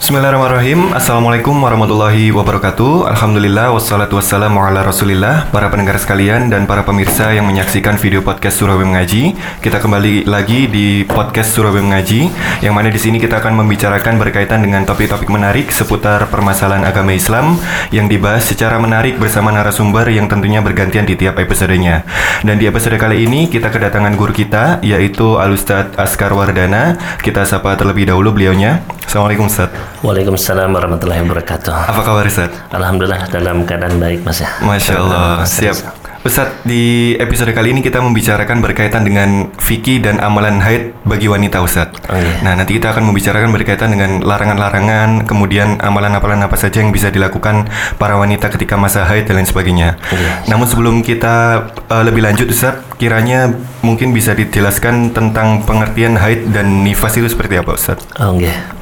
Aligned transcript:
Bismillahirrahmanirrahim. 0.00 0.96
Assalamualaikum 0.96 1.52
warahmatullahi 1.60 2.32
wabarakatuh. 2.32 3.12
Alhamdulillah 3.12 3.68
wassalatu 3.68 4.16
wassalamu 4.16 4.64
ala 4.64 4.80
rasulillah. 4.80 5.52
Para 5.52 5.68
pendengar 5.68 6.00
sekalian 6.00 6.48
dan 6.48 6.64
para 6.64 6.88
pemirsa 6.88 7.36
yang 7.36 7.44
menyaksikan 7.44 8.00
video 8.00 8.24
podcast 8.24 8.56
Surabaya 8.56 8.88
Mengaji 8.88 9.36
Kita 9.60 9.76
kembali 9.76 10.24
lagi 10.24 10.72
di 10.72 11.04
podcast 11.04 11.52
Surabaya 11.52 11.84
Mengaji 11.84 12.32
Yang 12.64 12.72
mana 12.72 12.88
di 12.88 12.96
sini 12.96 13.20
kita 13.20 13.44
akan 13.44 13.60
membicarakan 13.60 14.16
berkaitan 14.16 14.64
dengan 14.64 14.88
topik-topik 14.88 15.28
menarik 15.28 15.68
Seputar 15.68 16.32
permasalahan 16.32 16.88
agama 16.88 17.12
Islam 17.12 17.60
Yang 17.92 18.16
dibahas 18.16 18.48
secara 18.48 18.80
menarik 18.80 19.20
bersama 19.20 19.52
narasumber 19.52 20.08
yang 20.08 20.32
tentunya 20.32 20.64
bergantian 20.64 21.04
di 21.04 21.12
tiap 21.12 21.36
episodenya. 21.36 22.08
Dan 22.40 22.56
di 22.56 22.64
episode 22.64 22.96
kali 22.96 23.28
ini 23.28 23.52
kita 23.52 23.68
kedatangan 23.68 24.16
guru 24.16 24.32
kita 24.32 24.80
Yaitu 24.80 25.36
Alustad 25.36 25.92
Askar 26.00 26.32
Wardana. 26.32 26.96
Kita 27.20 27.44
sapa 27.44 27.76
terlebih 27.76 28.08
dahulu 28.08 28.32
beliaunya 28.32 28.80
Assalamualaikum 29.10 29.50
Ustaz 29.50 29.74
Waalaikumsalam 30.06 30.70
warahmatullahi 30.70 31.18
wabarakatuh. 31.26 31.74
Apa 31.74 32.00
kabar 32.06 32.22
Ustaz? 32.30 32.54
Alhamdulillah 32.70 33.26
dalam 33.26 33.66
keadaan 33.66 33.98
baik 33.98 34.22
Mas 34.22 34.38
ya. 34.38 34.46
Masya 34.62 35.02
Allah, 35.02 35.42
siap. 35.42 35.74
Ustadz, 36.22 36.68
di 36.68 37.16
episode 37.18 37.50
kali 37.50 37.74
ini 37.74 37.82
kita 37.82 37.98
membicarakan 37.98 38.62
berkaitan 38.62 39.02
dengan 39.02 39.50
fikih 39.56 40.04
dan 40.04 40.22
amalan 40.22 40.62
haid 40.62 40.94
bagi 41.02 41.26
wanita 41.26 41.58
Ustadz. 41.58 42.06
Oh, 42.06 42.14
iya. 42.14 42.44
Nah, 42.44 42.54
nanti 42.54 42.78
kita 42.78 42.94
akan 42.94 43.08
membicarakan 43.08 43.50
berkaitan 43.50 43.90
dengan 43.90 44.22
larangan-larangan, 44.22 45.26
kemudian 45.26 45.82
amalan-amalan 45.82 46.46
apa 46.46 46.54
saja 46.54 46.78
yang 46.78 46.94
bisa 46.94 47.10
dilakukan 47.10 47.66
para 47.98 48.14
wanita 48.14 48.46
ketika 48.52 48.78
masa 48.78 49.08
haid 49.10 49.26
dan 49.26 49.42
lain 49.42 49.48
sebagainya. 49.48 49.98
Iya. 50.12 50.54
Namun 50.54 50.70
sebelum 50.70 51.02
kita 51.02 51.66
uh, 51.88 52.04
lebih 52.06 52.22
lanjut 52.22 52.46
Ustadz, 52.46 53.00
kiranya 53.00 53.50
mungkin 53.82 54.14
bisa 54.14 54.36
dijelaskan 54.36 55.10
tentang 55.10 55.66
pengertian 55.66 56.14
haid 56.14 56.52
dan 56.54 56.86
nifas 56.86 57.16
itu 57.16 57.26
seperti 57.26 57.58
apa 57.58 57.74
Ustadz? 57.74 58.06
Oh, 58.20 58.36
iya. 58.36 58.78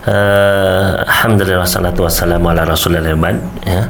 Eh, 0.00 0.88
Alhamdulillah 1.04 1.60
wassalatu 1.60 2.08
wassalamu 2.08 2.48
ala 2.48 2.64
rasulillah 2.64 3.12
ya. 3.68 3.84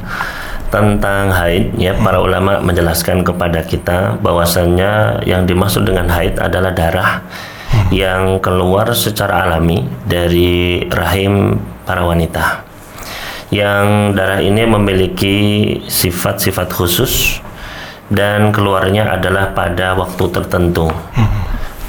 Tentang 0.66 1.30
haid 1.30 1.78
ya 1.78 1.94
para 1.94 2.18
ulama 2.18 2.58
menjelaskan 2.58 3.22
kepada 3.22 3.62
kita 3.62 4.18
bahwasannya 4.18 5.22
yang 5.22 5.46
dimaksud 5.46 5.86
dengan 5.86 6.10
haid 6.10 6.34
adalah 6.42 6.74
darah 6.74 7.22
yang 7.94 8.42
keluar 8.42 8.90
secara 8.90 9.46
alami 9.46 9.86
dari 10.02 10.82
rahim 10.90 11.62
para 11.86 12.02
wanita. 12.02 12.66
Yang 13.54 13.86
darah 14.18 14.42
ini 14.42 14.66
memiliki 14.66 15.36
sifat-sifat 15.86 16.74
khusus 16.74 17.38
dan 18.10 18.50
keluarnya 18.50 19.14
adalah 19.14 19.54
pada 19.54 19.94
waktu 19.94 20.24
tertentu 20.34 20.90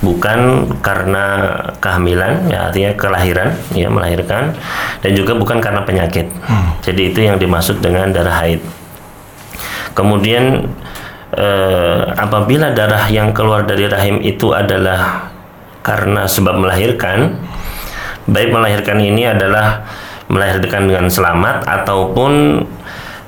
bukan 0.01 0.65
karena 0.81 1.53
kehamilan 1.77 2.49
ya 2.49 2.69
artinya 2.69 2.91
kelahiran 2.97 3.53
ya 3.77 3.87
melahirkan 3.87 4.57
dan 5.05 5.11
juga 5.13 5.37
bukan 5.37 5.61
karena 5.61 5.85
penyakit. 5.85 6.27
Jadi 6.81 7.13
itu 7.13 7.19
yang 7.21 7.37
dimaksud 7.37 7.79
dengan 7.79 8.09
darah 8.09 8.41
haid. 8.41 8.61
Kemudian 9.93 10.65
eh, 11.37 12.01
apabila 12.17 12.73
darah 12.73 13.05
yang 13.13 13.29
keluar 13.31 13.63
dari 13.63 13.85
rahim 13.85 14.17
itu 14.25 14.51
adalah 14.51 15.29
karena 15.81 16.25
sebab 16.29 16.61
melahirkan 16.61 17.37
baik 18.29 18.53
melahirkan 18.53 19.01
ini 19.01 19.25
adalah 19.29 19.85
melahirkan 20.29 20.87
dengan 20.87 21.09
selamat 21.09 21.67
ataupun 21.67 22.63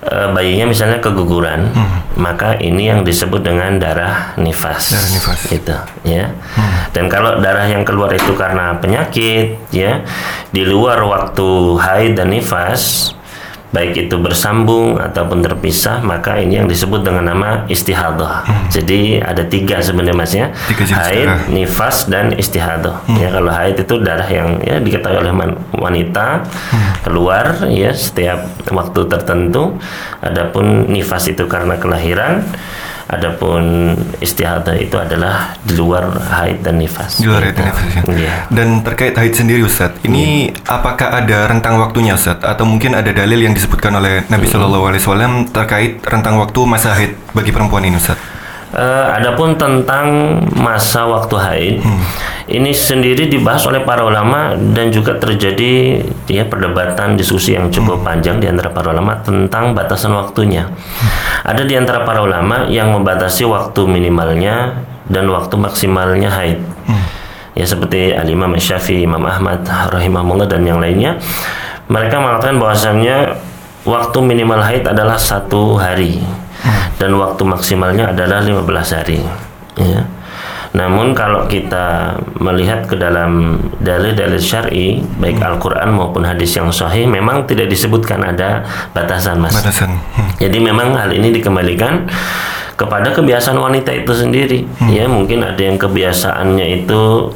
eh, 0.03 0.27
bayinya 0.31 0.69
misalnya 0.69 0.99
keguguran 0.99 1.71
maka 2.13 2.59
ini 2.61 2.93
yang 2.93 3.01
disebut 3.01 3.41
dengan 3.41 3.81
darah 3.81 4.37
nifas. 4.37 4.93
Darah 4.93 5.09
nifas. 5.09 5.39
gitu 5.49 5.77
ya. 6.05 6.29
Dan 6.93 7.09
kalau 7.09 7.41
darah 7.41 7.65
yang 7.65 7.81
keluar 7.81 8.13
itu 8.13 8.37
karena 8.37 8.77
penyakit 8.77 9.57
ya 9.73 10.05
di 10.53 10.61
luar 10.61 11.01
waktu 11.01 11.79
haid 11.81 12.13
dan 12.19 12.29
nifas 12.29 13.13
baik 13.73 14.07
itu 14.07 14.15
bersambung 14.21 15.01
ataupun 15.01 15.41
terpisah 15.41 15.99
maka 16.05 16.37
ini 16.37 16.61
yang 16.61 16.69
disebut 16.69 17.01
dengan 17.01 17.33
nama 17.33 17.65
istihadah. 17.65 18.69
Jadi 18.69 19.17
ada 19.17 19.41
tiga 19.49 19.81
sebenarnya 19.81 20.15
mas 20.15 20.33
ya. 20.37 20.53
Tiga 20.69 20.85
jenis 20.85 21.01
haid 21.01 21.27
darah. 21.27 21.41
nifas 21.49 21.97
dan 22.05 22.37
istihadah. 22.37 23.01
Ya 23.17 23.33
kalau 23.33 23.49
haid 23.49 23.81
itu 23.81 23.97
darah 23.99 24.29
yang 24.29 24.61
ya 24.61 24.77
diketahui 24.77 25.17
oleh 25.25 25.33
wanita 25.73 26.45
keluar 27.01 27.65
ya 27.73 27.89
setiap 27.91 28.45
waktu 28.69 29.09
tertentu. 29.09 29.81
Adapun 30.21 30.87
nifas 30.93 31.25
itu 31.33 31.49
karena 31.49 31.75
kelahiran 31.81 32.45
adapun 33.09 33.93
istihadah 34.23 34.75
itu 34.79 34.95
adalah 34.95 35.55
di 35.63 35.75
luar 35.75 36.07
haid 36.13 36.63
dan 36.63 36.79
nifas 36.79 37.19
Di 37.19 37.27
luar 37.27 37.43
haid 37.43 37.55
dan 37.55 37.65
nifas, 37.67 37.85
ya. 37.89 38.01
Iya. 38.13 38.35
Dan 38.47 38.67
terkait 38.85 39.13
haid 39.17 39.33
sendiri 39.35 39.61
Ustadz, 39.65 40.03
ini 40.07 40.51
apakah 40.67 41.23
ada 41.23 41.49
rentang 41.51 41.79
waktunya 41.79 42.15
Ustadz? 42.15 42.45
Atau 42.45 42.63
mungkin 42.63 42.95
ada 42.95 43.11
dalil 43.11 43.43
yang 43.43 43.53
disebutkan 43.53 43.91
oleh 43.95 44.23
Nabi 44.31 44.45
Shallallahu 44.47 44.85
Alaihi 44.87 45.01
Wasallam 45.03 45.33
terkait 45.51 45.99
rentang 46.05 46.39
waktu 46.39 46.59
masa 46.63 46.95
haid 46.95 47.15
bagi 47.35 47.51
perempuan 47.51 47.83
ini 47.83 47.99
Ustadz? 47.99 48.42
Eh, 48.73 49.05
adapun 49.21 49.53
tentang 49.53 50.33
masa 50.57 51.05
waktu 51.05 51.35
haid, 51.37 51.75
ini 52.49 52.73
sendiri 52.73 53.29
dibahas 53.29 53.61
oleh 53.69 53.85
para 53.85 54.01
ulama 54.01 54.57
dan 54.73 54.89
juga 54.89 55.13
terjadi 55.13 56.01
ya 56.25 56.41
perdebatan 56.49 57.13
diskusi 57.13 57.53
yang 57.53 57.69
cukup 57.69 58.01
panjang 58.01 58.41
di 58.41 58.49
antara 58.49 58.73
para 58.73 58.89
ulama 58.89 59.21
tentang 59.21 59.77
batasan 59.77 60.17
waktunya. 60.17 60.65
Ada 61.45 61.69
di 61.69 61.77
antara 61.77 62.01
para 62.01 62.25
ulama 62.25 62.65
yang 62.65 62.89
membatasi 62.97 63.45
waktu 63.45 63.85
minimalnya 63.85 64.81
dan 65.05 65.29
waktu 65.29 65.53
maksimalnya 65.53 66.33
haid. 66.33 66.57
Ya 67.53 67.69
seperti 67.69 68.09
Al 68.17 68.25
Imam 68.25 68.57
Syafi'i, 68.57 69.05
Imam 69.05 69.21
Ahmad 69.21 69.69
rahimahullah 69.69 70.49
dan 70.49 70.65
yang 70.65 70.81
lainnya. 70.81 71.21
Mereka 71.93 72.17
mengatakan 72.17 72.57
bahwasannya 72.57 73.37
waktu 73.85 74.17
minimal 74.17 74.65
haid 74.65 74.89
adalah 74.89 75.21
satu 75.21 75.77
hari 75.77 76.25
dan 76.97 77.11
waktu 77.19 77.43
maksimalnya 77.43 78.11
adalah 78.15 78.39
15 78.39 78.97
hari 78.97 79.19
ya. 79.77 80.03
Namun 80.73 81.13
kalau 81.13 81.45
kita 81.45 82.17
melihat 82.41 82.89
ke 82.89 82.97
dalam 82.97 83.61
dalil-dalil 83.77 84.41
syar'i 84.41 85.05
baik 85.21 85.37
Al-Qur'an 85.37 85.93
maupun 85.93 86.25
hadis 86.25 86.57
yang 86.57 86.73
sahih 86.73 87.05
memang 87.05 87.45
tidak 87.45 87.69
disebutkan 87.69 88.25
ada 88.25 88.65
batasan 88.89 89.37
Mas. 89.37 89.53
Batasan. 89.53 89.93
Hmm. 90.17 90.33
Jadi 90.41 90.57
memang 90.57 90.97
hal 90.97 91.13
ini 91.13 91.29
dikembalikan 91.29 92.09
kepada 92.73 93.13
kebiasaan 93.13 93.61
wanita 93.61 93.93
itu 93.93 94.13
sendiri. 94.17 94.59
Ya 94.89 95.05
mungkin 95.05 95.45
ada 95.45 95.61
yang 95.61 95.77
kebiasaannya 95.77 96.83
itu 96.83 97.29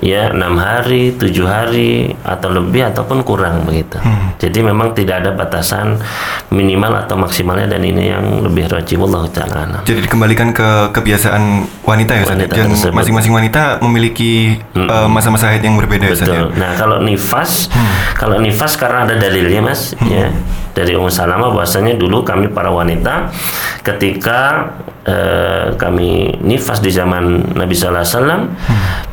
ya 0.00 0.32
enam 0.32 0.56
hari, 0.56 1.12
tujuh 1.14 1.44
hari 1.44 2.16
atau 2.24 2.48
lebih 2.48 2.88
ataupun 2.88 3.20
kurang 3.20 3.68
begitu. 3.68 4.00
Jadi 4.40 4.64
memang 4.64 4.96
tidak 4.96 5.20
ada 5.24 5.36
batasan 5.36 6.00
minimal 6.48 7.04
atau 7.04 7.20
maksimalnya 7.20 7.68
dan 7.68 7.84
ini 7.84 8.08
yang 8.08 8.40
lebih 8.40 8.66
rajibullah 8.72 9.28
taala. 9.28 9.84
Jadi 9.84 10.08
dikembalikan 10.08 10.56
ke 10.56 10.90
kebiasaan 10.96 11.68
wanita 11.84 12.12
ya? 12.16 12.24
Wanita 12.24 12.54
Dan 12.56 12.72
tersebut. 12.72 12.96
masing-masing 12.96 13.32
wanita 13.36 13.62
memiliki 13.84 14.56
uh, 14.74 15.04
masa-masa 15.06 15.52
haid 15.52 15.60
yang 15.60 15.76
berbeda 15.76 16.08
ya 16.08 16.16
ya? 16.16 16.24
Betul. 16.24 16.46
Nah, 16.56 16.72
kalau 16.80 16.96
nifas, 17.04 17.68
kalau 18.16 18.40
nifas 18.40 18.80
karena 18.80 19.04
ada 19.04 19.14
dalilnya, 19.20 19.60
Mas, 19.60 19.92
ya. 20.08 20.32
Dari 20.70 20.94
Ummu 20.94 21.10
Salamah 21.10 21.50
bahwasanya 21.50 21.98
dulu 21.98 22.22
kami 22.22 22.46
para 22.46 22.70
wanita 22.70 23.28
ketika 23.82 24.70
eh, 25.06 25.72
kami 25.76 26.40
nifas 26.44 26.80
di 26.84 26.92
zaman 26.92 27.54
Nabi 27.56 27.74
sallallahu 27.76 28.04
alaihi 28.04 28.16
wasallam, 28.16 28.42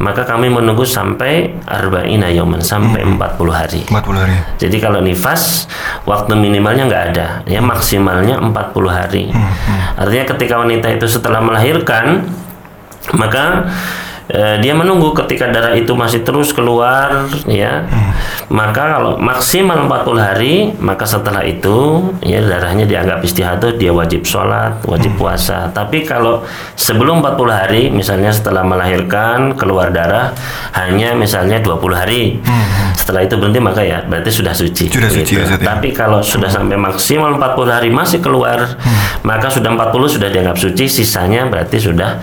maka 0.04 0.24
kami 0.28 0.48
menunggu 0.52 0.84
sampai 0.84 1.54
arba'ina 1.64 2.28
yauman, 2.32 2.60
sampai 2.60 3.04
40 3.04 3.52
hari. 3.52 3.82
40 3.88 4.24
hari. 4.24 4.36
Jadi 4.60 4.78
kalau 4.84 5.00
nifas 5.00 5.68
waktu 6.04 6.36
minimalnya 6.36 6.88
nggak 6.88 7.04
ada, 7.14 7.28
ya 7.48 7.60
maksimalnya 7.64 8.40
40 8.42 8.54
hari. 8.92 9.32
Artinya 9.98 10.26
ketika 10.36 10.56
wanita 10.62 10.88
itu 10.92 11.08
setelah 11.08 11.40
melahirkan, 11.40 12.28
maka 13.16 13.72
eh, 14.32 14.56
dia 14.60 14.74
menunggu 14.76 15.12
ketika 15.16 15.52
darah 15.52 15.74
itu 15.76 15.92
masih 15.96 16.24
terus 16.24 16.52
keluar, 16.52 17.28
ya. 17.48 17.88
Maka 18.48 18.96
kalau 18.96 19.20
maksimal 19.20 19.88
40 19.92 20.24
hari, 20.24 20.56
maka 20.80 21.04
setelah 21.04 21.44
itu 21.44 22.00
ya 22.24 22.40
darahnya 22.40 22.88
dianggap 22.88 23.20
istihadah, 23.20 23.76
dia 23.76 23.92
wajib 23.92 24.24
sholat, 24.24 24.80
wajib 24.88 25.20
puasa. 25.20 25.68
Tapi 25.76 26.08
kalau 26.08 26.48
sebelum 26.80 27.20
40 27.20 27.52
hari, 27.52 27.84
misalnya 27.92 28.32
setelah 28.32 28.64
melahirkan 28.64 29.52
keluar 29.60 29.92
darah 29.92 30.32
hanya 30.80 31.12
misalnya 31.12 31.60
20 31.60 31.92
hari. 31.92 32.40
Setelah 33.08 33.24
itu 33.24 33.40
berhenti 33.40 33.64
maka 33.64 33.80
ya 33.88 34.04
berarti 34.04 34.28
sudah 34.28 34.52
suci. 34.52 34.92
Sudah 34.92 35.08
suci, 35.08 35.40
Begitu. 35.40 35.48
Ustaz, 35.48 35.64
ya. 35.64 35.68
Tapi 35.72 35.96
kalau 35.96 36.20
sudah 36.20 36.52
sampai 36.52 36.76
maksimal 36.76 37.40
40 37.40 37.72
hari 37.72 37.88
masih 37.88 38.20
keluar, 38.20 38.68
maka 39.24 39.48
sudah 39.48 39.72
40 39.72 40.12
sudah 40.20 40.28
dianggap 40.28 40.60
suci, 40.60 40.92
sisanya 40.92 41.48
berarti 41.48 41.80
sudah 41.80 42.20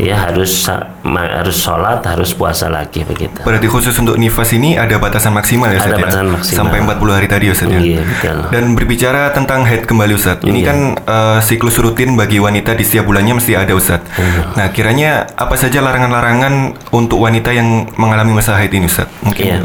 ya 0.00 0.16
harus 0.16 0.64
harus 1.04 1.56
sholat, 1.60 2.00
harus 2.00 2.32
puasa 2.32 2.72
lagi 2.72 3.04
begitu. 3.04 3.44
Berarti 3.44 3.68
khusus 3.68 3.92
untuk 4.00 4.16
nifas 4.16 4.56
ini 4.56 4.80
ada 4.80 4.96
batasan 4.96 5.36
maksimal 5.36 5.68
ya 5.68 5.84
Ustadz 5.84 5.92
Ada 5.92 6.00
ya? 6.00 6.04
batasan 6.08 6.26
maksimal. 6.32 6.56
Sampai 6.64 6.78
40 6.80 7.12
hari 7.12 7.28
tadi 7.28 7.44
Ustadz 7.52 7.74
ya? 7.76 7.80
Iya, 7.82 8.00
betul. 8.00 8.36
Dan 8.48 8.64
berbicara 8.72 9.22
tentang 9.36 9.68
haid 9.68 9.84
kembali 9.84 10.16
Ustadz, 10.16 10.48
ini 10.48 10.64
Iya. 10.64 10.68
kan 10.72 10.78
eh, 10.96 11.38
siklus 11.44 11.76
rutin 11.76 12.16
bagi 12.16 12.40
wanita 12.40 12.72
di 12.72 12.88
setiap 12.88 13.04
bulannya 13.04 13.36
mesti 13.36 13.52
ada 13.52 13.76
Ustadz. 13.76 14.08
Iya. 14.16 14.42
Nah 14.56 14.66
kiranya 14.72 15.10
apa 15.36 15.60
saja 15.60 15.84
larangan-larangan 15.84 16.54
untuk 16.94 17.20
wanita 17.20 17.52
yang 17.52 17.84
mengalami 18.00 18.32
masa 18.32 18.56
haid 18.56 18.72
ini 18.72 18.88
Ustadz? 18.88 19.12
Mungkin 19.26 19.44
Iya. 19.44 19.58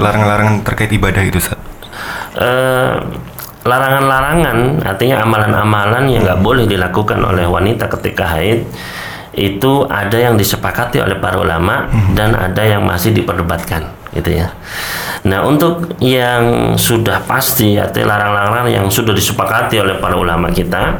Terkait 0.64 0.92
ibadah 0.94 1.24
itu 1.26 1.38
Ustadz. 1.42 1.62
eh, 2.38 2.94
larangan-larangan 3.68 4.88
artinya 4.88 5.28
amalan-amalan 5.28 6.04
yang 6.08 6.22
nggak 6.24 6.40
boleh 6.40 6.66
dilakukan 6.70 7.20
oleh 7.20 7.44
wanita 7.44 7.92
ketika 8.00 8.24
haid 8.38 8.64
itu 9.38 9.86
ada 9.86 10.18
yang 10.18 10.34
disepakati 10.34 10.98
oleh 10.98 11.20
para 11.22 11.38
ulama 11.38 11.86
dan 12.18 12.34
ada 12.34 12.64
yang 12.66 12.82
masih 12.82 13.14
diperdebatkan 13.14 13.86
gitu 14.18 14.34
ya. 14.34 14.50
Nah 15.30 15.46
untuk 15.46 15.94
yang 16.02 16.74
sudah 16.74 17.22
pasti 17.22 17.78
atau 17.78 18.02
larang-larang 18.02 18.66
yang 18.72 18.86
sudah 18.90 19.14
disepakati 19.14 19.78
oleh 19.78 20.02
para 20.02 20.18
ulama 20.18 20.50
kita 20.50 20.98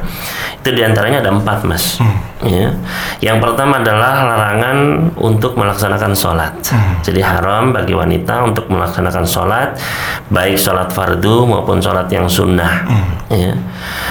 itu 0.68 0.76
di 0.76 0.84
antaranya 0.84 1.24
ada 1.24 1.32
empat 1.32 1.64
mas. 1.64 1.96
Ya. 2.44 2.76
Yang 3.24 3.40
pertama 3.40 3.80
adalah 3.80 4.28
larangan 4.28 5.10
untuk 5.16 5.56
melaksanakan 5.56 6.12
sholat. 6.12 6.60
Jadi 7.08 7.24
haram 7.24 7.72
bagi 7.72 7.96
wanita 7.96 8.44
untuk 8.44 8.68
melaksanakan 8.68 9.24
sholat 9.24 9.80
baik 10.28 10.60
sholat 10.60 10.92
fardu 10.92 11.48
maupun 11.48 11.80
sholat 11.80 12.12
yang 12.12 12.28
sunnah. 12.28 12.84
Ya. 13.32 13.56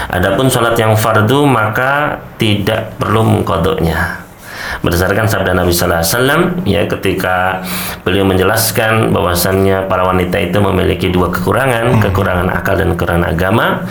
Adapun 0.09 0.49
sholat 0.49 0.81
yang 0.81 0.97
fardu 0.97 1.45
maka 1.45 2.25
tidak 2.41 2.97
perlu 2.97 3.21
mengkodoknya 3.21 4.26
berdasarkan 4.85 5.25
sabda 5.29 5.57
Nabi 5.57 5.73
Sallallahu 5.73 6.03
Alaihi 6.03 6.15
Wasallam 6.15 6.41
ya 6.69 6.83
ketika 6.85 7.65
beliau 8.05 8.25
menjelaskan 8.29 9.13
bahwasannya 9.15 9.89
para 9.89 10.05
wanita 10.05 10.37
itu 10.41 10.59
memiliki 10.61 11.09
dua 11.09 11.33
kekurangan 11.33 12.03
kekurangan 12.03 12.49
akal 12.53 12.77
dan 12.77 12.93
kekurangan 12.93 13.33
agama 13.33 13.87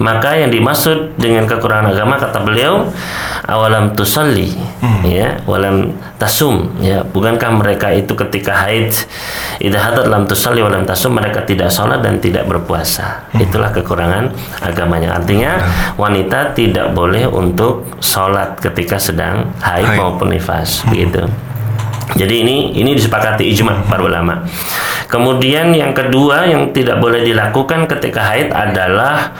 maka 0.00 0.36
yang 0.36 0.52
dimaksud 0.52 1.16
dengan 1.20 1.44
kekurangan 1.44 1.92
agama 1.92 2.16
kata 2.16 2.38
beliau 2.40 2.88
awalam 3.44 3.92
tusalli 3.92 4.56
ya 5.04 5.40
walam 5.44 5.92
tasum 6.16 6.70
ya 6.80 7.04
bukankah 7.04 7.50
mereka 7.56 7.92
itu 7.92 8.12
ketika 8.12 8.52
haid 8.54 8.92
idza 9.60 9.80
hadat 9.80 10.06
lam 10.08 10.24
tusalli 10.24 10.64
walam 10.64 10.84
tasum 10.86 11.12
mereka 11.16 11.44
tidak 11.44 11.68
sholat 11.68 12.00
dan 12.00 12.20
tidak 12.22 12.46
berpuasa. 12.46 13.26
Itulah 13.36 13.74
kekurangan 13.74 14.30
agamanya. 14.62 15.16
Artinya 15.18 15.60
wanita 15.96 16.54
tidak 16.54 16.92
boleh 16.94 17.26
untuk 17.26 17.88
sholat 17.98 18.56
ketika 18.60 18.96
sedang 19.00 19.50
haid 19.60 19.86
Haid. 19.86 19.98
maupun 19.98 20.29
nifas 20.30 20.86
begitu 20.86 21.26
jadi 22.18 22.42
ini 22.42 22.74
ini 22.74 22.98
disepakati 22.98 23.46
ijma 23.54 23.86
para 23.86 24.02
ulama. 24.02 24.42
Kemudian 25.06 25.74
yang 25.74 25.94
kedua 25.94 26.46
yang 26.46 26.70
tidak 26.74 26.98
boleh 26.98 27.22
dilakukan 27.22 27.86
ketika 27.86 28.34
haid 28.34 28.50
adalah 28.50 29.34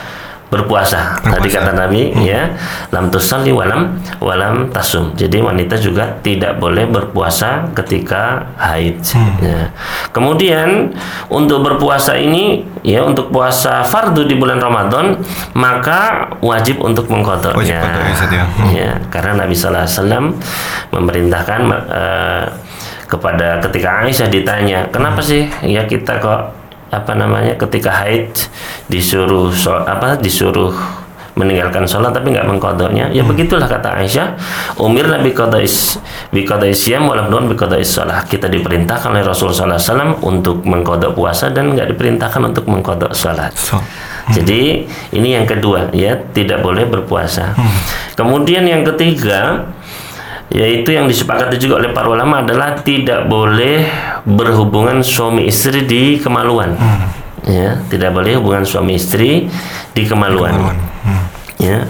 berpuasa. 0.50 1.17
Tadi 1.23 1.47
Berpuasa. 1.47 1.62
kata 1.62 1.73
Nabi 1.79 2.11
ya, 2.26 2.50
lam 2.91 3.06
tusalli 3.08 3.55
walam 3.55 4.02
walam 4.19 4.69
tasum. 4.75 5.14
Jadi 5.14 5.38
wanita 5.38 5.79
juga 5.79 6.19
tidak 6.20 6.58
boleh 6.58 6.91
berpuasa 6.91 7.70
ketika 7.79 8.50
haid. 8.58 8.99
Ya. 9.41 9.70
Kemudian 10.11 10.91
untuk 11.31 11.62
berpuasa 11.62 12.19
ini 12.19 12.67
ya 12.82 13.06
untuk 13.06 13.31
puasa 13.31 13.87
fardu 13.87 14.26
di 14.26 14.35
bulan 14.35 14.58
Ramadan 14.58 15.23
maka 15.55 16.35
wajib 16.43 16.82
untuk 16.82 17.06
mengkodoknya. 17.06 17.81
Wajib 17.81 18.31
ya, 18.35 18.43
ya. 18.43 18.44
Hmm. 18.44 18.69
Ya, 18.75 18.91
karena 19.08 19.47
Nabi 19.47 19.55
Sallallahu 19.55 19.87
Alaihi 19.87 19.97
Wasallam 20.02 20.25
memerintahkan 20.91 21.61
eh, 21.94 22.44
kepada 23.06 23.58
ketika 23.62 24.06
Aisyah 24.06 24.29
ditanya, 24.31 24.87
kenapa 24.91 25.19
sih 25.19 25.50
ya 25.67 25.82
kita 25.87 26.23
kok 26.23 26.60
apa 26.90 27.12
namanya 27.14 27.54
ketika 27.54 27.90
haid 28.02 28.34
disuruh 28.90 29.54
so- 29.54 29.87
apa 29.87 30.19
disuruh 30.19 30.75
meninggalkan 31.38 31.88
sholat 31.88 32.12
tapi 32.12 32.37
nggak 32.37 32.44
mengkodoknya 32.44 33.08
ya 33.14 33.25
begitulah 33.25 33.64
kata 33.64 33.96
Aisyah. 34.02 34.37
Umir 34.76 35.08
nabi 35.08 35.32
kodais 35.32 35.96
bi 36.28 36.44
kodais 36.44 36.76
siam 36.76 37.08
walam 37.08 37.31
bi 37.48 37.56
kodais 37.56 37.88
sholat. 37.88 38.28
Kita 38.28 38.50
diperintahkan 38.50 39.08
oleh 39.14 39.25
Rasulullah 39.25 39.81
SAW 39.81 40.20
untuk 40.20 40.66
mengkodok 40.69 41.16
puasa 41.16 41.48
dan 41.48 41.72
nggak 41.72 41.96
diperintahkan 41.96 42.52
untuk 42.52 42.69
mengkodok 42.69 43.16
sholat. 43.16 43.56
So, 43.56 43.81
jadi 44.37 44.84
ini 45.16 45.28
yang 45.40 45.48
kedua 45.48 45.88
ya 45.96 46.20
tidak 46.37 46.60
boleh 46.60 46.84
berpuasa. 46.84 47.56
Kemudian 48.19 48.69
yang 48.69 48.84
ketiga 48.84 49.70
yaitu 50.50 50.91
yang 50.91 51.06
disepakati 51.06 51.62
juga 51.62 51.79
oleh 51.79 51.94
para 51.94 52.11
ulama 52.11 52.43
adalah 52.43 52.75
tidak 52.82 53.31
boleh 53.31 53.87
berhubungan 54.26 54.99
suami 54.99 55.47
istri 55.47 55.87
di 55.87 56.19
kemaluan. 56.19 56.75
Ya, 57.47 57.79
tidak 57.88 58.12
boleh 58.12 58.37
hubungan 58.37 58.67
suami 58.67 58.99
istri 58.99 59.47
di 59.94 60.02
kemaluan. 60.05 60.52
Kemaluan. 60.52 60.79
Hmm. 61.06 61.25
Ya, 61.61 61.85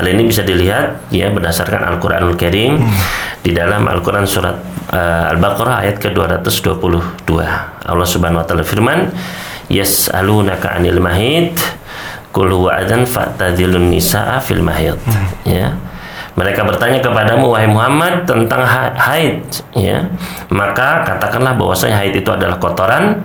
hal 0.00 0.06
ini 0.06 0.22
bisa 0.26 0.46
dilihat 0.46 1.10
ya 1.10 1.28
berdasarkan 1.34 1.82
Al-Qur'anul 1.94 2.38
Karim 2.38 2.78
di 3.42 3.50
dalam 3.50 3.90
Al-Qur'an 3.90 4.24
surat 4.24 4.54
eh, 4.90 5.32
Al-Baqarah 5.34 5.82
ayat 5.82 5.98
ke-222. 5.98 7.30
Allah 7.86 8.08
Subhanahu 8.08 8.42
wa 8.42 8.46
taala 8.46 8.62
firman, 8.62 9.10
"Yas'alunaka 9.66 10.78
'anil 10.78 11.02
mahid 11.02 11.58
qul 12.30 12.54
huwa 12.54 12.78
adan 12.78 13.02
fa'tadhilun 13.02 13.90
nisaa 13.90 14.38
fil 14.40 14.62
mahid." 14.62 14.94
Ya. 15.42 15.74
Mereka 16.36 16.68
bertanya 16.68 17.00
kepadamu 17.00 17.48
wahai 17.48 17.64
Muhammad 17.64 18.28
tentang 18.28 18.60
ha- 18.60 18.92
haid 18.92 19.40
ya. 19.72 20.04
Maka 20.52 21.00
katakanlah 21.08 21.56
bahwasanya 21.56 21.96
haid 21.96 22.12
itu 22.20 22.28
adalah 22.28 22.60
kotoran, 22.60 23.24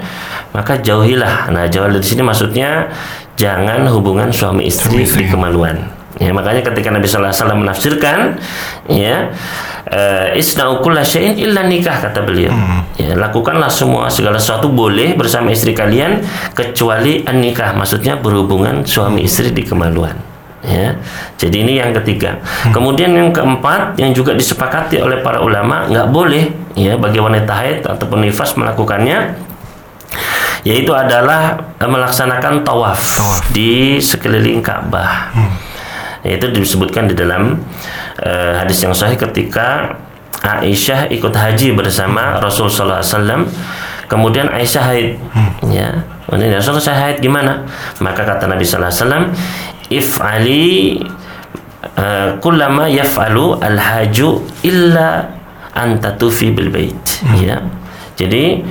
maka 0.55 0.79
jauhilah. 0.79 1.51
Nah, 1.51 1.67
jauh 1.67 1.91
dari 1.91 1.99
sini 1.99 2.23
maksudnya 2.23 2.87
jangan 3.35 3.83
hubungan 3.91 4.31
suami 4.31 4.71
istri, 4.71 4.95
Suami 4.95 5.03
istri. 5.03 5.19
di 5.23 5.25
kemaluan. 5.27 5.75
Ya, 6.23 6.31
makanya 6.31 6.61
ketika 6.63 6.87
Nabi 6.93 7.07
sallallahu 7.07 7.33
alaihi 7.33 7.41
wasallam 7.43 7.59
menafsirkan 7.65 8.17
ya 8.87 9.31
eh, 9.89 10.37
isna'u 10.37 10.79
kulla 10.85 11.01
syai'in 11.01 11.35
illa 11.35 11.65
nikah 11.67 11.97
kata 11.97 12.21
beliau. 12.23 12.53
Ya, 12.95 13.17
lakukanlah 13.17 13.67
semua 13.67 14.07
segala 14.07 14.37
sesuatu 14.39 14.69
boleh 14.71 15.17
bersama 15.19 15.49
istri 15.51 15.75
kalian 15.75 16.21
kecuali 16.53 17.25
an 17.27 17.41
nikah 17.43 17.73
maksudnya 17.75 18.15
berhubungan 18.21 18.85
suami 18.87 19.25
istri 19.25 19.51
di 19.51 19.65
kemaluan. 19.67 20.30
Ya, 20.61 20.93
jadi 21.41 21.65
ini 21.65 21.81
yang 21.81 21.89
ketiga. 21.89 22.37
Kemudian 22.69 23.17
yang 23.17 23.33
keempat 23.33 23.97
yang 23.97 24.13
juga 24.13 24.37
disepakati 24.37 25.01
oleh 25.01 25.17
para 25.25 25.41
ulama 25.41 25.89
nggak 25.89 26.07
boleh 26.13 26.53
ya 26.77 26.93
bagi 27.01 27.17
wanita 27.17 27.49
haid 27.49 27.81
ataupun 27.89 28.21
nifas 28.21 28.53
melakukannya 28.53 29.41
yaitu 30.61 30.93
adalah 30.93 31.57
eh, 31.81 31.89
melaksanakan 31.89 32.61
tawaf, 32.61 33.01
Tawaf. 33.17 33.41
di 33.49 33.97
sekeliling 33.97 34.61
Ka'bah. 34.61 35.33
Itu 36.21 36.53
disebutkan 36.53 37.09
di 37.09 37.17
dalam 37.17 37.57
eh, 38.21 38.53
hadis 38.61 38.85
yang 38.85 38.93
sahih 38.93 39.17
ketika 39.17 39.97
Aisyah 40.41 41.09
ikut 41.13 41.33
haji 41.33 41.73
bersama 41.77 42.37
Rasul 42.41 42.69
sallallahu 42.69 43.01
alaihi 43.01 43.13
wasallam. 43.13 43.41
Kemudian 44.09 44.49
Aisyah 44.49 44.83
haid. 44.93 45.07
Ya. 45.69 46.05
Ini 46.31 46.57
Rasul 46.57 46.81
saya 46.81 47.09
haid 47.09 47.21
gimana? 47.21 47.65
Maka 48.01 48.25
kata 48.25 48.49
Nabi 48.49 48.65
sallallahu 48.65 48.89
alaihi 48.89 49.03
wasallam, 49.05 49.23
"If'ali 49.91 51.03
eh, 51.99 52.29
kullama 52.39 52.87
yaf'alu 52.87 53.59
al-haju 53.59 54.41
illa 54.63 55.27
an 55.75 55.99
tatufi 55.99 56.49
bil 56.55 56.71
bait." 56.71 56.95
Ya. 57.37 57.59
Jadi 58.15 58.63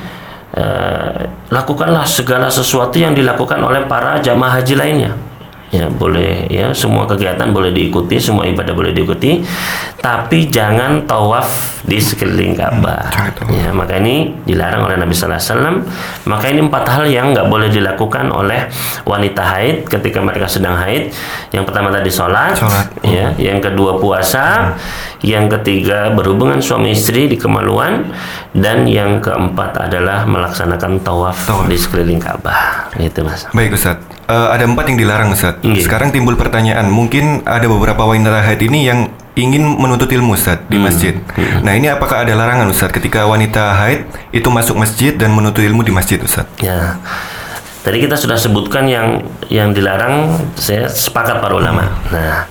eh, 0.56 1.20
lakukanlah 1.52 2.08
segala 2.08 2.48
sesuatu 2.48 2.96
yang 2.96 3.12
dilakukan 3.12 3.60
oleh 3.60 3.84
para 3.84 4.18
jamaah 4.18 4.58
haji 4.58 4.74
lainnya. 4.74 5.12
Ya, 5.70 5.86
boleh 5.86 6.50
ya, 6.50 6.74
semua 6.74 7.06
kegiatan 7.06 7.54
boleh 7.54 7.70
diikuti, 7.70 8.18
semua 8.18 8.42
ibadah 8.42 8.74
boleh 8.74 8.90
diikuti, 8.90 9.38
tapi 10.02 10.50
jangan 10.50 11.06
tawaf 11.06 11.78
di 11.86 11.94
sekeliling 11.94 12.58
Ka'bah. 12.58 13.06
jangan 13.06 13.30
tawaf. 13.38 13.54
Ya, 13.54 13.70
maka 13.70 14.02
ini 14.02 14.34
dilarang 14.42 14.90
oleh 14.90 14.98
Nabi 14.98 15.14
sallallahu 15.14 15.38
alaihi 15.38 15.54
wasallam. 15.54 15.76
Maka 16.26 16.44
ini 16.50 16.60
empat 16.66 16.84
hal 16.90 17.04
yang 17.06 17.30
nggak 17.30 17.46
boleh 17.46 17.70
dilakukan 17.70 18.34
oleh 18.34 18.66
wanita 19.06 19.42
haid 19.46 19.86
ketika 19.86 20.18
mereka 20.18 20.50
sedang 20.50 20.74
haid. 20.74 21.14
Yang 21.54 21.64
pertama 21.70 21.94
tadi 21.94 22.10
sholat, 22.10 22.58
Sholat. 22.58 22.86
ya, 23.06 23.30
yang 23.38 23.62
kedua 23.62 23.94
puasa, 24.02 24.74
yang 25.20 25.48
ketiga 25.48 26.12
berhubungan 26.12 26.60
suami 26.60 26.96
istri 26.96 27.28
di 27.28 27.36
kemaluan, 27.36 28.12
dan 28.56 28.88
yang 28.88 29.20
keempat 29.20 29.76
adalah 29.90 30.24
melaksanakan 30.24 31.00
tawaf, 31.04 31.36
Tawaf. 31.44 31.68
di 31.68 31.76
sekeliling 31.76 32.20
Ka'bah. 32.20 32.92
Itu 32.96 33.24
mas. 33.24 33.44
Baik 33.52 33.76
Ustaz, 33.76 34.00
Eh, 34.30 34.48
ada 34.54 34.62
empat 34.62 34.86
yang 34.86 34.98
dilarang 35.02 35.34
Ustaz. 35.34 35.58
Iya. 35.58 35.82
Sekarang 35.82 36.14
timbul 36.14 36.38
pertanyaan, 36.38 36.86
mungkin 36.86 37.42
ada 37.42 37.66
beberapa 37.66 38.06
wanita 38.06 38.46
haid 38.46 38.62
ini 38.62 38.86
yang 38.86 39.10
ingin 39.34 39.66
menuntut 39.74 40.06
ilmu 40.06 40.38
Ustaz 40.38 40.62
di 40.70 40.78
masjid. 40.78 41.18
Nah 41.66 41.74
ini 41.74 41.90
apakah 41.90 42.22
ada 42.22 42.38
larangan 42.38 42.70
Ustaz 42.70 42.94
ketika 42.94 43.26
wanita 43.26 43.74
haid 43.74 44.06
itu 44.30 44.46
masuk 44.46 44.78
masjid 44.78 45.18
dan 45.18 45.34
menuntut 45.34 45.66
ilmu 45.66 45.82
di 45.82 45.90
masjid 45.90 46.22
Ustaz? 46.22 46.46
Ya. 46.62 47.02
Tadi 47.82 47.98
kita 48.06 48.14
sudah 48.14 48.38
sebutkan 48.38 48.86
yang 48.86 49.18
yang 49.50 49.74
dilarang, 49.74 50.38
saya 50.54 50.86
sepakat 50.86 51.42
para 51.42 51.58
ulama. 51.58 51.90
Nah, 52.14 52.46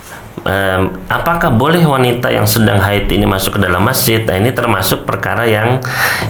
em, 0.50 0.82
apakah 1.06 1.54
boleh 1.54 1.86
wanita 1.86 2.34
yang 2.34 2.50
sedang 2.50 2.82
haid 2.82 3.06
ini 3.14 3.30
masuk 3.30 3.56
ke 3.58 3.60
dalam 3.62 3.86
masjid? 3.86 4.26
Nah, 4.26 4.42
ini 4.42 4.50
termasuk 4.50 5.06
perkara 5.06 5.46
yang 5.46 5.78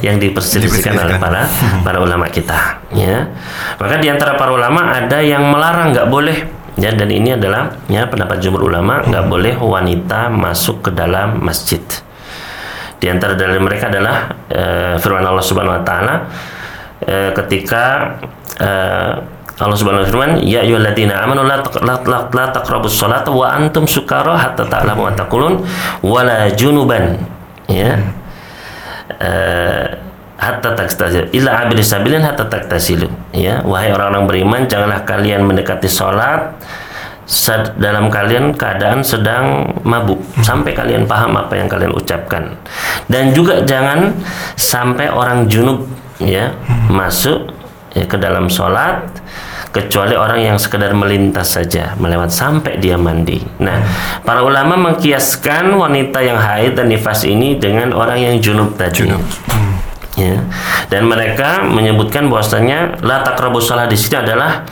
yang 0.03 0.19
diperselisihkan 0.19 0.99
oleh 0.99 1.15
para 1.15 1.47
para 1.87 2.03
ulama 2.03 2.27
kita. 2.27 2.83
Ya, 2.91 3.31
maka 3.79 3.95
di 4.03 4.11
antara 4.11 4.35
para 4.35 4.51
ulama 4.51 4.91
ada 4.91 5.23
yang 5.23 5.47
melarang 5.47 5.95
nggak 5.95 6.11
boleh. 6.11 6.37
Ya, 6.79 6.95
dan 6.95 7.11
ini 7.11 7.35
adalah 7.35 7.75
ya 7.91 8.07
pendapat 8.07 8.39
jumhur 8.39 8.67
ulama 8.67 9.03
nggak 9.03 9.25
boleh 9.27 9.55
wanita 9.59 10.27
masuk 10.31 10.87
ke 10.87 10.91
dalam 10.91 11.39
masjid. 11.39 11.81
Di 12.99 13.07
antara 13.07 13.35
dalil 13.35 13.63
mereka 13.63 13.87
adalah 13.87 14.27
eh, 14.51 14.95
firman 14.99 15.23
Allah 15.23 15.43
Subhanahu 15.43 15.79
wa 15.79 15.83
taala 15.87 16.15
eh, 17.03 17.31
ketika 17.31 18.15
eh, 18.59 19.38
Allah 19.59 19.75
Subhanahu 19.75 20.07
wa 20.07 20.07
taala 20.07 20.39
ya 20.39 20.63
ayyuhalladzina 20.63 21.19
amanu 21.19 21.43
la 21.43 21.59
la 21.83 21.95
la, 21.99 22.19
la 22.31 22.45
taqrabus 22.55 22.95
salata 22.95 23.27
wa 23.27 23.51
antum 23.51 23.83
sukara 23.83 24.39
hatta 24.39 24.63
ta'lamu 24.63 25.03
ma 25.03 25.11
taqulun 25.11 25.59
wala 25.99 26.47
junuban. 26.55 27.19
Ya. 27.67 27.99
Eh, 29.19 29.85
hatta 30.39 30.71
takstasilu 30.71 31.35
illa 31.35 31.59
abiri 31.59 31.83
sabilin 31.83 32.23
hatta 32.23 32.47
taktasilu 32.47 33.11
ya. 33.35 33.59
Wahai 33.67 33.91
orang-orang 33.91 34.25
beriman 34.31 34.61
janganlah 34.63 35.03
kalian 35.03 35.43
mendekati 35.43 35.91
salat 35.91 36.55
dalam 37.77 38.07
kalian 38.07 38.55
keadaan 38.55 39.03
sedang 39.03 39.75
mabuk. 39.83 40.23
Sampai 40.39 40.71
kalian 40.71 41.03
paham 41.03 41.35
apa 41.35 41.59
yang 41.59 41.67
kalian 41.67 41.91
ucapkan. 41.91 42.55
Dan 43.11 43.35
juga 43.35 43.59
jangan 43.67 44.15
sampai 44.55 45.11
orang 45.11 45.51
junub 45.51 45.83
ya 46.23 46.55
masuk 46.87 47.51
ya, 47.91 48.07
ke 48.07 48.15
dalam 48.15 48.47
sholat 48.47 49.03
kecuali 49.69 50.17
orang 50.17 50.41
yang 50.41 50.57
sekedar 50.57 50.97
melintas 50.97 51.53
saja 51.53 51.93
melewat 52.01 52.33
sampai 52.33 52.81
dia 52.81 52.97
mandi. 52.97 53.37
Nah, 53.61 53.85
para 54.25 54.41
ulama 54.41 54.73
mengkiaskan 54.77 55.69
wanita 55.77 56.25
yang 56.25 56.41
haid 56.41 56.73
dan 56.73 56.89
nifas 56.89 57.21
ini 57.25 57.57
dengan 57.57 57.93
orang 57.93 58.17
yang 58.17 58.35
junub 58.41 58.73
tadi. 58.73 59.05
Ya. 60.17 60.35
Dan 60.89 61.07
mereka 61.07 61.63
menyebutkan 61.63 62.27
bahwasanya 62.27 62.99
la 63.05 63.23
taqrabus 63.23 63.69
shalah 63.69 63.87
di 63.87 63.95
sini 63.95 64.19
adalah 64.19 64.67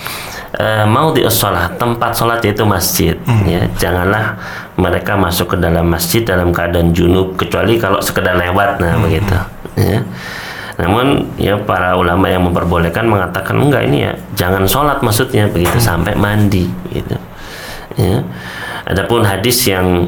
uh, 0.60 0.84
maudhi'us 0.90 1.38
shalah, 1.38 1.72
tempat 1.78 2.18
salat 2.18 2.44
yaitu 2.44 2.66
masjid. 2.68 3.16
Ya, 3.48 3.70
janganlah 3.80 4.36
mereka 4.76 5.16
masuk 5.16 5.56
ke 5.56 5.58
dalam 5.62 5.88
masjid 5.88 6.26
dalam 6.26 6.52
keadaan 6.52 6.92
junub 6.92 7.38
kecuali 7.38 7.78
kalau 7.80 8.02
sekedar 8.02 8.36
lewat 8.36 8.82
nah 8.82 8.98
begitu. 9.00 9.38
Ya. 9.78 10.02
Namun 10.78 11.26
ya 11.42 11.58
para 11.58 11.98
ulama 11.98 12.30
yang 12.30 12.46
memperbolehkan 12.46 13.10
mengatakan 13.10 13.58
enggak 13.58 13.90
ini 13.90 14.06
ya 14.06 14.14
jangan 14.38 14.70
sholat 14.70 15.02
maksudnya 15.02 15.50
begitu 15.50 15.82
sampai 15.82 16.14
mandi 16.14 16.70
gitu. 16.94 17.18
Ya. 17.98 18.22
Adapun 18.86 19.26
hadis 19.26 19.66
yang 19.66 20.06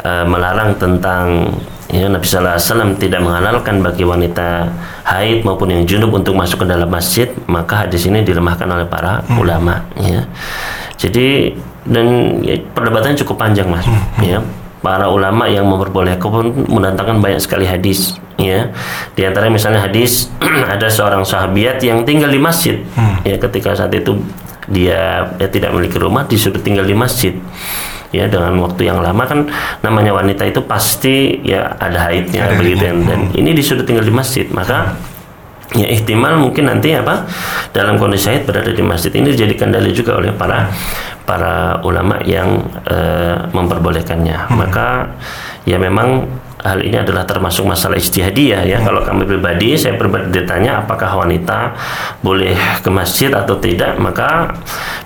eh, 0.00 0.24
melarang 0.24 0.74
tentang 0.80 1.52
ya 1.88 2.08
Nabi 2.08 2.24
Sallallahu 2.24 2.56
Alaihi 2.56 2.68
Wasallam 2.68 2.90
tidak 3.00 3.20
menghalalkan 3.24 3.76
bagi 3.80 4.04
wanita 4.04 4.68
haid 5.08 5.40
maupun 5.40 5.72
yang 5.72 5.82
junub 5.88 6.12
untuk 6.12 6.36
masuk 6.36 6.64
ke 6.64 6.66
dalam 6.68 6.88
masjid 6.88 7.32
maka 7.48 7.88
hadis 7.88 8.04
ini 8.04 8.20
dilemahkan 8.20 8.68
oleh 8.68 8.84
para 8.84 9.24
ulama 9.40 9.88
ya 9.96 10.28
jadi 11.00 11.56
dan 11.88 12.38
ya, 12.44 12.60
perdebatannya 12.76 13.16
cukup 13.24 13.40
panjang 13.40 13.72
mas 13.72 13.88
ya 14.20 14.44
para 14.78 15.10
ulama 15.10 15.50
yang 15.50 15.66
memperbolehkan 15.66 16.28
pun 16.28 16.46
mendatangkan 16.70 17.18
banyak 17.18 17.40
sekali 17.42 17.66
hadis 17.66 18.14
ya. 18.38 18.70
Di 19.18 19.26
antara 19.26 19.50
misalnya 19.50 19.82
hadis 19.82 20.30
ada 20.74 20.86
seorang 20.86 21.26
sahabiat 21.26 21.82
yang 21.82 22.06
tinggal 22.06 22.30
di 22.30 22.40
masjid 22.40 22.80
ya. 23.26 23.36
Ketika 23.38 23.74
saat 23.74 23.90
itu 23.94 24.18
dia, 24.68 25.32
dia 25.40 25.48
tidak 25.48 25.74
memiliki 25.74 25.98
rumah 25.98 26.28
disuruh 26.28 26.60
tinggal 26.60 26.84
di 26.84 26.94
masjid 26.94 27.34
ya 28.14 28.30
dengan 28.30 28.56
waktu 28.62 28.88
yang 28.88 29.02
lama. 29.02 29.26
Kan 29.26 29.50
namanya 29.82 30.14
wanita 30.14 30.46
itu 30.46 30.62
pasti 30.64 31.42
ya 31.42 31.74
ada 31.76 32.08
haidnya 32.08 32.46
Ada 32.48 32.54
begitu. 32.56 32.80
dan, 32.86 32.96
dan 33.04 33.20
ini 33.34 33.52
disuruh 33.52 33.82
tinggal 33.82 34.06
di 34.06 34.14
masjid. 34.14 34.46
Maka 34.48 34.94
ya 35.76 35.84
ihtimal 35.84 36.40
mungkin 36.40 36.64
nanti 36.64 36.96
apa 36.96 37.28
dalam 37.76 38.00
kondisi 38.00 38.32
haid 38.32 38.48
berada 38.48 38.72
di 38.72 38.80
masjid 38.80 39.12
ini 39.12 39.36
dijadikan 39.36 39.68
dalil 39.68 39.92
juga 39.92 40.16
oleh 40.16 40.32
para 40.32 40.72
para 41.28 41.84
ulama 41.84 42.16
yang 42.24 42.64
eh, 42.88 43.36
memperbolehkannya. 43.52 44.48
Maka 44.56 45.12
ya 45.68 45.76
memang 45.76 46.24
hal 46.64 46.82
ini 46.82 46.98
adalah 46.98 47.22
termasuk 47.22 47.68
masalah 47.68 48.00
ijtihadiyah 48.00 48.64
ya. 48.64 48.78
Kalau 48.80 49.04
kami 49.04 49.28
pribadi 49.28 49.76
saya 49.76 49.94
pribadi 49.94 50.32
ditanya 50.32 50.82
apakah 50.82 51.20
wanita 51.20 51.76
boleh 52.24 52.56
ke 52.82 52.90
masjid 52.90 53.30
atau 53.30 53.60
tidak 53.60 54.00
maka 54.00 54.56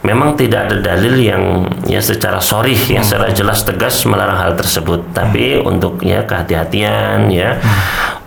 memang 0.06 0.38
tidak 0.38 0.70
ada 0.70 0.94
dalil 0.94 1.18
yang 1.18 1.42
ya 1.84 2.00
secara 2.00 2.40
sorih 2.40 2.78
ya 2.88 3.04
secara 3.04 3.34
jelas 3.34 3.66
tegas 3.66 4.06
melarang 4.06 4.38
hal 4.38 4.52
tersebut. 4.54 5.12
Tapi 5.12 5.60
untuk 5.60 6.00
ya 6.00 6.24
kehati-hatian 6.24 7.28
ya 7.28 7.58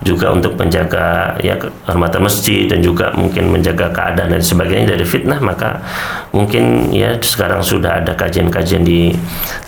juga 0.04 0.36
untuk 0.36 0.60
menjaga 0.60 1.38
ya 1.40 1.56
kehormatan 1.56 2.28
masjid 2.28 2.68
dan 2.68 2.84
juga 2.84 3.16
mungkin 3.16 3.48
menjaga 3.48 3.88
keadaan 3.96 4.36
dan 4.36 4.44
sebagainya 4.44 4.92
dari 4.98 5.06
fitnah 5.08 5.40
maka 5.40 5.80
mungkin 6.36 6.92
ya 6.92 7.16
sekarang 7.16 7.64
sudah 7.64 8.04
ada 8.04 8.12
kajian-kajian 8.12 8.84
di 8.84 9.16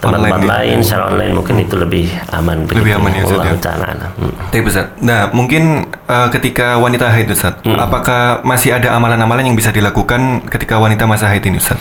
tempat-tempat 0.03 0.43
ya. 0.43 0.49
lain 0.51 0.77
secara 0.83 1.03
online 1.15 1.33
mungkin 1.33 1.55
itu 1.63 1.75
lebih 1.79 2.11
aman 2.35 2.67
Lebih 2.67 2.99
aman 2.99 3.11
ya, 3.15 3.23
Allah 3.23 3.45
ya. 3.47 3.55
taala 3.63 3.85
alam. 3.87 4.11
Hmm. 4.19 4.33
Tapi 4.51 4.67
Ustaz, 4.67 4.87
nah 4.99 5.31
mungkin 5.31 5.87
eh, 5.87 6.27
ketika 6.35 6.75
wanita 6.75 7.07
haid 7.07 7.31
Ustaz, 7.31 7.63
apakah 7.63 8.43
masih 8.43 8.75
ada 8.75 8.91
amalan-amalan 8.99 9.47
yang 9.47 9.57
bisa 9.57 9.71
dilakukan 9.71 10.43
ketika 10.51 10.75
wanita 10.75 11.07
masa 11.07 11.31
haid 11.31 11.45
ini 11.47 11.57
Ustaz? 11.57 11.79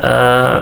Eh, 0.00 0.58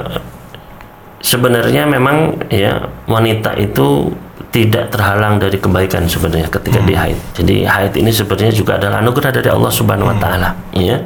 sebenarnya 1.20 1.86
memang 1.86 2.38
ya 2.50 2.88
wanita 3.06 3.54
itu 3.58 4.10
tidak 4.48 4.88
terhalang 4.88 5.36
dari 5.36 5.60
kebaikan 5.60 6.08
sebenarnya 6.08 6.48
ketika 6.48 6.80
dia 6.88 6.98
haid. 7.04 7.18
Jadi 7.36 7.68
haid 7.68 7.92
ini 8.00 8.08
sebenarnya 8.08 8.52
juga 8.56 8.80
adalah 8.80 9.04
anugerah 9.04 9.30
dari 9.30 9.48
Allah 9.52 9.68
Subhanahu 9.68 10.08
wa 10.08 10.16
taala, 10.16 10.56
ya. 10.72 11.04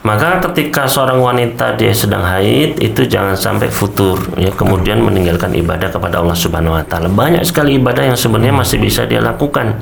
Maka 0.00 0.40
ketika 0.48 0.88
seorang 0.88 1.20
wanita 1.20 1.76
dia 1.76 1.92
sedang 1.92 2.24
haid 2.24 2.80
itu 2.80 3.04
jangan 3.04 3.36
sampai 3.36 3.68
futur 3.68 4.16
ya 4.40 4.48
kemudian 4.56 5.04
meninggalkan 5.04 5.52
ibadah 5.52 5.92
kepada 5.92 6.24
Allah 6.24 6.36
Subhanahu 6.36 6.76
wa 6.80 6.84
taala. 6.88 7.12
Banyak 7.12 7.44
sekali 7.44 7.76
ibadah 7.76 8.08
yang 8.08 8.16
sebenarnya 8.16 8.56
masih 8.56 8.80
bisa 8.80 9.04
dia 9.04 9.20
lakukan. 9.20 9.76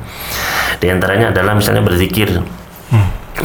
Di 0.82 0.90
antaranya 0.90 1.30
adalah 1.30 1.54
misalnya 1.54 1.86
berzikir 1.86 2.42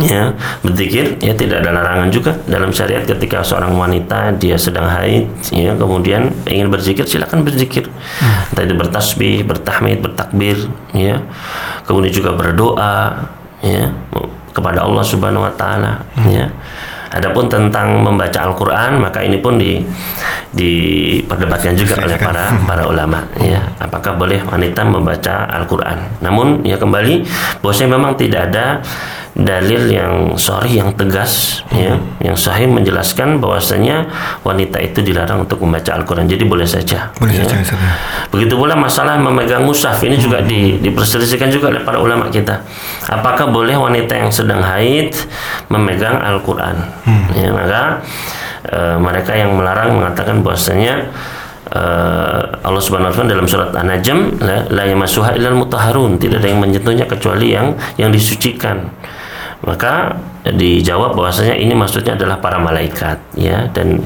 ya 0.01 0.33
berzikir 0.65 1.21
ya 1.21 1.33
tidak 1.37 1.61
ada 1.61 1.69
larangan 1.69 2.09
juga 2.09 2.33
dalam 2.49 2.73
syariat 2.73 3.05
ketika 3.05 3.45
seorang 3.45 3.77
wanita 3.77 4.33
dia 4.41 4.57
sedang 4.57 4.89
haid 4.89 5.29
ya 5.53 5.77
kemudian 5.77 6.33
ingin 6.49 6.73
berzikir 6.73 7.05
silakan 7.05 7.45
berzikir. 7.45 7.85
Entah 8.49 8.63
itu 8.65 8.73
bertasbih 8.73 9.45
bertahmid 9.45 10.01
bertakbir 10.01 10.57
ya. 10.97 11.21
Kemudian 11.85 12.13
juga 12.13 12.31
berdoa 12.33 13.27
ya 13.61 13.91
kepada 14.53 14.85
Allah 14.85 15.03
Subhanahu 15.05 15.45
wa 15.45 15.53
taala 15.53 16.01
ya. 16.25 16.49
Adapun 17.13 17.45
tentang 17.45 18.01
membaca 18.01 18.41
Al-Qur'an 18.41 18.97
maka 18.97 19.21
ini 19.21 19.37
pun 19.37 19.61
di 19.61 19.77
diperdebatkan 20.53 21.77
juga 21.77 22.01
oleh 22.01 22.17
para 22.17 22.49
para 22.65 22.89
ulama 22.89 23.21
ya. 23.37 23.61
Apakah 23.77 24.17
boleh 24.17 24.41
wanita 24.41 24.81
membaca 24.81 25.45
Al-Qur'an. 25.45 26.01
Namun 26.25 26.65
ya 26.65 26.73
kembali 26.73 27.21
bahwasanya 27.61 28.01
memang 28.01 28.17
tidak 28.17 28.49
ada 28.49 28.81
dalil 29.33 29.89
yang 29.89 30.37
sahih 30.37 30.85
yang 30.85 30.93
tegas 30.93 31.65
ya 31.73 31.97
yang 32.21 32.37
sahih 32.37 32.69
menjelaskan 32.69 33.41
bahwasanya 33.41 34.05
wanita 34.45 34.77
itu 34.77 35.01
dilarang 35.01 35.49
untuk 35.49 35.57
membaca 35.65 35.89
Al-Qur'an. 35.97 36.29
Jadi 36.29 36.45
boleh 36.45 36.69
saja. 36.69 37.09
Boleh 37.17 37.41
ya. 37.41 37.45
saja 37.49 37.73
ya. 37.73 37.93
Begitu 38.29 38.53
pula 38.53 38.77
masalah 38.77 39.17
memegang 39.17 39.65
mushaf 39.65 39.97
ini 40.05 40.21
juga 40.21 40.45
di, 40.45 40.77
diperselisihkan 40.77 41.49
juga 41.49 41.73
oleh 41.73 41.81
para 41.81 41.97
ulama 41.97 42.29
kita. 42.29 42.61
Apakah 43.09 43.49
boleh 43.49 43.73
wanita 43.73 44.13
yang 44.13 44.29
sedang 44.29 44.61
haid 44.61 45.17
memegang 45.73 46.21
Al-Qur'an? 46.21 46.77
Ya, 47.33 47.49
maka 47.49 48.05
eh, 48.69 48.97
mereka 49.01 49.33
yang 49.33 49.57
melarang 49.57 49.97
mengatakan 49.97 50.45
bahwasanya 50.45 51.09
eh, 51.73 52.41
Allah 52.61 52.81
Subhanahu 52.85 53.09
wa 53.09 53.15
taala 53.17 53.33
dalam 53.33 53.49
surat 53.49 53.73
An-Najm 53.73 54.37
la, 54.45 54.69
la 54.69 54.83
yamassuha 54.85 55.33
illal 55.41 55.57
mutahharun, 55.57 56.21
tidak 56.21 56.45
ada 56.45 56.53
yang 56.53 56.61
menyentuhnya 56.61 57.09
kecuali 57.09 57.57
yang 57.57 57.73
yang 57.97 58.13
disucikan. 58.13 58.93
Maka 59.63 60.19
dijawab 60.43 61.15
bahwasanya 61.15 61.55
ini 61.55 61.71
maksudnya 61.71 62.19
adalah 62.19 62.37
para 62.43 62.59
malaikat 62.59 63.15
ya. 63.39 63.63
Dan 63.71 64.03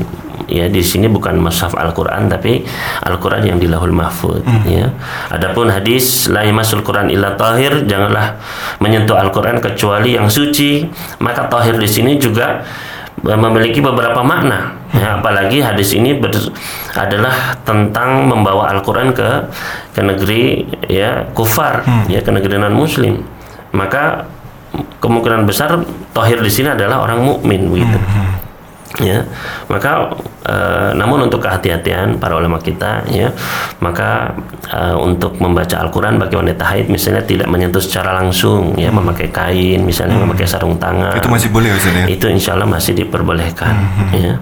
ya 0.48 0.70
di 0.70 0.80
sini 0.80 1.10
bukan 1.10 1.36
mushaf 1.42 1.76
Al-Qur'an 1.76 2.30
tapi 2.32 2.62
Al-Qur'an 3.04 3.44
yang 3.44 3.58
di 3.58 3.66
Lahul 3.68 3.92
Mahfud 3.92 4.46
ya. 4.70 4.88
Adapun 5.34 5.68
hadis 5.74 6.30
la 6.30 6.46
yamasul 6.46 6.86
Qur'an 6.86 7.10
illa 7.10 7.34
tahir, 7.36 7.84
janganlah 7.90 8.38
menyentuh 8.80 9.18
Al-Qur'an 9.18 9.58
kecuali 9.58 10.14
yang 10.14 10.30
suci. 10.30 10.86
Maka 11.20 11.50
tahir 11.50 11.76
di 11.76 11.90
sini 11.90 12.16
juga 12.22 12.62
memiliki 13.18 13.82
beberapa 13.82 14.22
makna 14.22 14.78
ya, 14.94 15.18
apalagi 15.18 15.58
hadis 15.58 15.98
ini 15.98 16.14
ber- 16.22 16.54
adalah 16.94 17.58
tentang 17.66 18.30
membawa 18.30 18.70
Al-Qur'an 18.78 19.10
ke 19.10 19.42
ke 19.98 20.02
negeri 20.06 20.70
ya 20.86 21.26
kufar 21.34 21.82
ya 22.06 22.22
ke 22.22 22.30
negeri 22.30 22.62
non 22.62 22.78
muslim 22.78 23.26
maka 23.74 24.30
kemungkinan 24.98 25.46
besar 25.46 25.78
tohir 26.12 26.42
di 26.42 26.52
sini 26.52 26.74
adalah 26.74 27.06
orang 27.06 27.24
mukmin 27.24 27.70
begitu. 27.70 27.98
Ya 28.98 29.22
maka 29.70 30.10
eh, 30.42 30.90
namun 30.98 31.30
untuk 31.30 31.38
kehati-hatian 31.46 32.18
para 32.18 32.34
ulama 32.34 32.58
kita 32.58 33.06
ya 33.14 33.30
maka 33.78 34.34
eh, 34.74 34.96
untuk 34.98 35.38
membaca 35.38 35.78
Al-Quran 35.86 36.18
bagi 36.18 36.34
wanita 36.34 36.66
haid 36.66 36.90
misalnya 36.90 37.22
tidak 37.22 37.46
menyentuh 37.46 37.84
secara 37.84 38.18
langsung 38.18 38.74
ya 38.74 38.90
memakai 38.90 39.30
kain 39.30 39.86
misalnya 39.86 40.18
memakai 40.18 40.50
sarung 40.50 40.82
tangan. 40.82 41.14
Itu 41.14 41.30
masih 41.30 41.54
boleh 41.54 41.70
Ustaz 41.78 41.94
ya? 41.94 42.06
itu 42.10 42.26
insya 42.26 42.58
Allah 42.58 42.66
masih 42.66 42.98
diperbolehkan 42.98 43.76
ya 44.18 44.42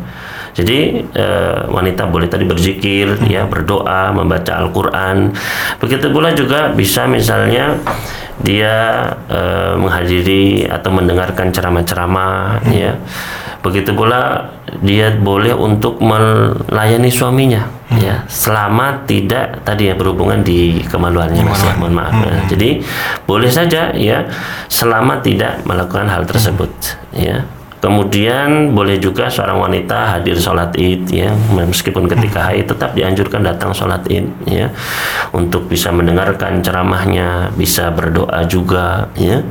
jadi 0.55 1.03
eh, 1.03 1.59
wanita 1.67 2.07
boleh 2.07 2.31
tadi 2.31 2.47
berzikir 2.47 3.27
ya 3.27 3.43
berdoa 3.43 4.15
membaca 4.15 4.55
Al-Quran. 4.55 5.35
Begitu 5.83 6.07
pula 6.15 6.31
juga 6.31 6.71
bisa 6.71 7.03
misalnya 7.11 7.75
dia 8.39 9.03
eh, 9.27 9.75
menghadiri 9.75 10.63
atau 10.71 10.95
mendengarkan 10.95 11.51
ceramah-ceramah 11.51 12.63
ya. 12.71 12.95
Begitu 13.59 13.91
pula 13.91 14.55
dia 14.79 15.11
boleh 15.11 15.51
untuk 15.51 15.99
melayani 15.99 17.11
suaminya 17.11 17.67
ya 17.95 18.23
selama 18.31 19.03
tidak 19.03 19.61
tadi 19.67 19.91
ya 19.91 19.95
berhubungan 19.99 20.39
di 20.39 20.79
kemaluannya. 20.87 21.43
Mas 21.43 21.67
ya, 21.67 21.75
mohon 21.75 21.99
maaf. 21.99 22.15
Ya. 22.15 22.47
Jadi 22.47 22.79
boleh 23.27 23.51
saja 23.51 23.91
ya 23.91 24.23
selama 24.71 25.19
tidak 25.19 25.67
melakukan 25.67 26.07
hal 26.07 26.23
tersebut 26.23 26.71
ya. 27.11 27.43
Kemudian 27.85 28.73
boleh 28.73 28.97
juga 28.97 29.29
seorang 29.29 29.61
wanita 29.69 30.17
hadir 30.17 30.33
sholat 30.41 30.73
id 30.73 31.05
ya 31.13 31.29
meskipun 31.53 32.09
ketika 32.09 32.49
haid 32.49 32.65
tetap 32.65 32.97
dianjurkan 32.97 33.45
datang 33.45 33.77
sholat 33.77 34.01
id 34.09 34.25
ya 34.49 34.73
untuk 35.37 35.69
bisa 35.69 35.93
mendengarkan 35.93 36.65
ceramahnya 36.65 37.53
bisa 37.53 37.93
berdoa 37.93 38.41
juga 38.49 39.13
ya 39.13 39.45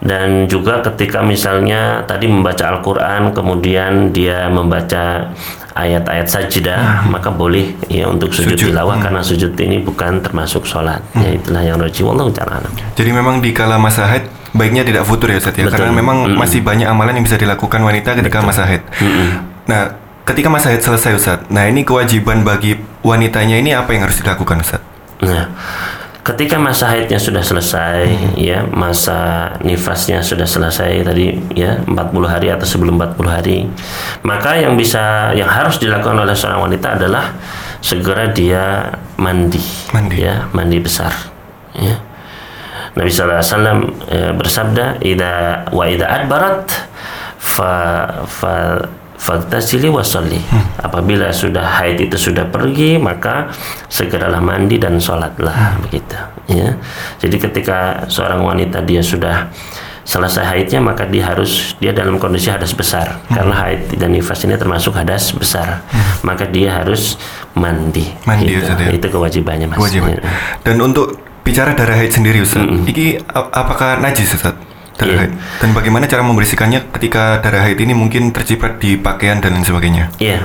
dan 0.00 0.48
juga 0.48 0.80
ketika 0.80 1.20
misalnya 1.20 2.08
tadi 2.08 2.24
membaca 2.24 2.72
Al-Quran 2.72 3.36
kemudian 3.36 4.16
dia 4.16 4.48
membaca 4.48 5.28
ayat-ayat 5.76 6.24
sajidah 6.24 7.04
hmm. 7.04 7.12
maka 7.12 7.28
boleh 7.28 7.76
ya 7.92 8.08
untuk 8.08 8.32
sujud, 8.32 8.56
sujud. 8.56 8.72
tilawah 8.72 8.96
hmm. 8.96 9.04
karena 9.04 9.20
sujud 9.20 9.52
ini 9.60 9.84
bukan 9.84 10.24
termasuk 10.24 10.64
sholat 10.64 11.04
hmm. 11.12 11.20
ya 11.20 11.30
itulah 11.36 11.62
yang 11.62 11.76
wallahu 11.78 12.32
taala 12.32 12.64
jadi 12.96 13.12
memang 13.12 13.44
di 13.44 13.52
kala 13.52 13.76
masa 13.76 14.08
haid 14.08 14.37
baiknya 14.56 14.82
tidak 14.84 15.04
futur 15.04 15.28
ya 15.28 15.38
Ustaz 15.40 15.56
ya 15.56 15.68
karena 15.68 15.92
memang 15.92 16.24
mm 16.24 16.36
masih 16.38 16.62
banyak 16.62 16.86
amalan 16.86 17.18
yang 17.18 17.26
bisa 17.26 17.36
dilakukan 17.36 17.82
wanita 17.82 18.14
ketika 18.14 18.38
Betul. 18.40 18.48
masa 18.48 18.62
haid. 18.64 18.82
Mm 19.02 19.28
Nah, 19.68 19.82
ketika 20.24 20.48
masa 20.48 20.72
haid 20.72 20.80
selesai 20.80 21.12
Ustaz. 21.12 21.38
Nah, 21.52 21.68
ini 21.68 21.84
kewajiban 21.84 22.40
bagi 22.40 22.80
wanitanya 23.04 23.60
ini 23.60 23.76
apa 23.76 23.92
yang 23.92 24.08
harus 24.08 24.16
dilakukan 24.24 24.64
Ustaz? 24.64 24.80
Nah, 25.20 25.52
ketika 26.24 26.56
masa 26.56 26.88
haidnya 26.88 27.20
sudah 27.20 27.44
selesai 27.44 28.08
hmm. 28.08 28.32
ya, 28.40 28.64
masa 28.68 29.52
nifasnya 29.60 30.24
sudah 30.24 30.48
selesai 30.48 31.04
tadi 31.04 31.36
ya 31.52 31.84
40 31.84 31.94
hari 32.24 32.48
atau 32.48 32.64
sebelum 32.64 32.96
40 32.96 33.28
hari, 33.28 33.68
maka 34.24 34.56
yang 34.56 34.72
bisa 34.76 35.36
yang 35.36 35.48
harus 35.48 35.76
dilakukan 35.76 36.16
oleh 36.16 36.32
seorang 36.32 36.64
wanita 36.64 36.96
adalah 36.96 37.36
segera 37.84 38.32
dia 38.32 38.88
mandi. 39.20 39.60
Mandi. 39.92 40.16
Ya, 40.16 40.48
mandi 40.56 40.80
besar. 40.80 41.12
Ya 41.76 42.08
Nabi 42.98 43.10
SAW 43.14 43.94
e, 44.10 44.18
bersabda 44.34 44.98
ida 45.06 45.62
wa 45.70 45.86
ida 45.86 46.10
adbarat 46.10 46.66
fa 47.38 47.72
fa 48.26 48.82
faktasili 49.18 49.90
wasalli 49.90 50.38
hmm. 50.38 50.82
apabila 50.82 51.30
sudah 51.34 51.82
haid 51.82 51.98
itu 52.10 52.30
sudah 52.30 52.46
pergi 52.46 53.02
maka 53.02 53.50
segeralah 53.90 54.38
mandi 54.38 54.78
dan 54.78 55.02
sholatlah 55.02 55.74
hmm. 55.74 55.78
begitu 55.86 56.18
ya 56.54 56.78
jadi 57.18 57.36
ketika 57.50 57.78
seorang 58.06 58.46
wanita 58.46 58.78
dia 58.86 59.02
sudah 59.02 59.50
selesai 60.06 60.40
haidnya 60.40 60.80
maka 60.80 61.04
dia 61.04 61.28
harus 61.28 61.76
dia 61.82 61.92
dalam 61.92 62.16
kondisi 62.16 62.48
hadas 62.48 62.72
besar 62.72 63.18
hmm. 63.26 63.34
karena 63.34 63.54
haid 63.58 63.80
dan 63.98 64.14
nifas 64.14 64.40
ini 64.46 64.54
termasuk 64.54 64.94
hadas 64.94 65.34
besar 65.34 65.82
hmm. 65.90 66.24
maka 66.24 66.46
dia 66.46 66.78
harus 66.78 67.18
mandi 67.58 68.06
mandi 68.22 68.54
gitu. 68.54 68.70
itu 68.88 69.06
kewajibannya 69.10 69.66
mas 69.66 69.82
Kewajiban. 69.82 70.14
Ya. 70.14 70.22
dan 70.62 70.78
untuk 70.78 71.27
bicara 71.48 71.72
darah 71.72 71.96
haid 71.96 72.12
sendiri 72.12 72.44
Ustaz. 72.44 72.68
Mm 72.68 72.84
-hmm. 72.84 72.92
Ini 72.92 73.04
apakah 73.32 73.96
najis 74.04 74.36
Ustaz? 74.36 74.52
Darah 75.00 75.08
yeah. 75.08 75.20
haid. 75.24 75.32
Dan 75.64 75.70
bagaimana 75.72 76.04
cara 76.04 76.20
membersihkannya 76.20 76.92
ketika 76.92 77.40
darah 77.40 77.64
haid 77.64 77.80
ini 77.80 77.96
mungkin 77.96 78.28
terciprat 78.36 78.76
di 78.76 79.00
pakaian 79.00 79.40
dan 79.40 79.56
lain 79.56 79.64
sebagainya? 79.64 80.12
Iya. 80.20 80.44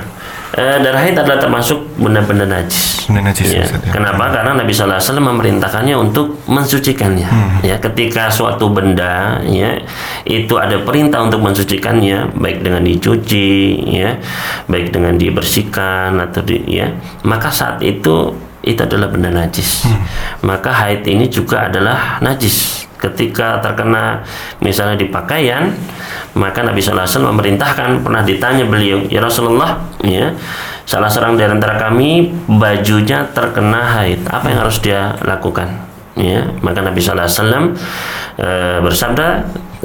Uh, 0.54 0.78
darah 0.86 1.02
haid 1.02 1.18
adalah 1.18 1.42
termasuk 1.42 1.82
benda-benda 1.98 2.46
najis. 2.46 3.10
Benda 3.10 3.26
najis. 3.26 3.50
Ya. 3.50 3.66
Ustaz, 3.66 3.82
ya. 3.82 3.90
Kenapa? 3.90 4.30
Karena 4.30 4.54
Nabi 4.54 4.70
Sallallahu 4.70 5.02
Alaihi 5.02 5.10
Wasallam 5.10 5.26
memerintahkannya 5.34 5.94
untuk 5.98 6.26
mensucikannya. 6.46 7.26
Hmm. 7.26 7.58
Ya, 7.66 7.76
ketika 7.82 8.30
suatu 8.30 8.70
benda 8.70 9.42
ya 9.42 9.82
itu 10.22 10.54
ada 10.54 10.78
perintah 10.86 11.26
untuk 11.26 11.42
mensucikannya, 11.42 12.38
baik 12.38 12.62
dengan 12.62 12.86
dicuci, 12.86 13.82
ya, 13.98 14.22
baik 14.70 14.94
dengan 14.94 15.18
dibersihkan 15.18 16.22
atau 16.22 16.46
di, 16.46 16.62
ya, 16.70 16.86
maka 17.26 17.50
saat 17.50 17.82
itu 17.82 18.30
itu 18.64 18.80
adalah 18.80 19.12
benda 19.12 19.28
najis. 19.28 19.84
Hmm. 19.84 20.00
Maka 20.48 20.72
haid 20.72 21.04
ini 21.04 21.28
juga 21.28 21.68
adalah 21.68 22.18
najis. 22.24 22.88
Ketika 22.96 23.60
terkena 23.60 24.24
misalnya 24.64 24.96
di 24.96 25.12
pakaian, 25.12 25.76
maka 26.32 26.64
Nabi 26.64 26.80
Sallallahu 26.80 27.04
Alaihi 27.04 27.16
Wasallam 27.20 27.32
memerintahkan 27.36 27.88
pernah 28.00 28.22
ditanya 28.24 28.64
beliau, 28.64 29.04
ya 29.12 29.20
Rasulullah, 29.20 29.84
ya 30.00 30.32
salah 30.88 31.12
seorang 31.12 31.36
dari 31.36 31.52
antara 31.52 31.76
kami 31.76 32.32
bajunya 32.48 33.28
terkena 33.36 34.00
haid, 34.00 34.24
apa 34.24 34.46
yang 34.48 34.58
harus 34.64 34.80
dia 34.80 35.20
lakukan? 35.20 35.68
Ya, 36.16 36.48
maka 36.64 36.80
Nabi 36.80 37.02
Sallallahu 37.02 37.28
Alaihi 37.28 37.40
Wasallam 37.42 37.64
e, 38.40 38.48
bersabda, 38.80 39.28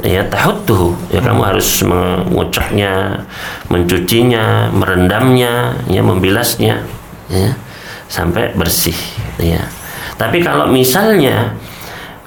ya 0.00 0.22
tahuttuhu, 0.24 0.96
ya 1.12 1.20
kamu 1.20 1.42
harus 1.44 1.68
mengucapnya, 1.84 3.26
mencucinya, 3.68 4.70
merendamnya, 4.72 5.76
ya 5.90 6.00
membilasnya, 6.00 6.86
ya 7.28 7.50
sampai 8.10 8.50
bersih 8.58 8.96
ya 9.38 9.62
tapi 10.18 10.42
kalau 10.44 10.68
misalnya 10.68 11.54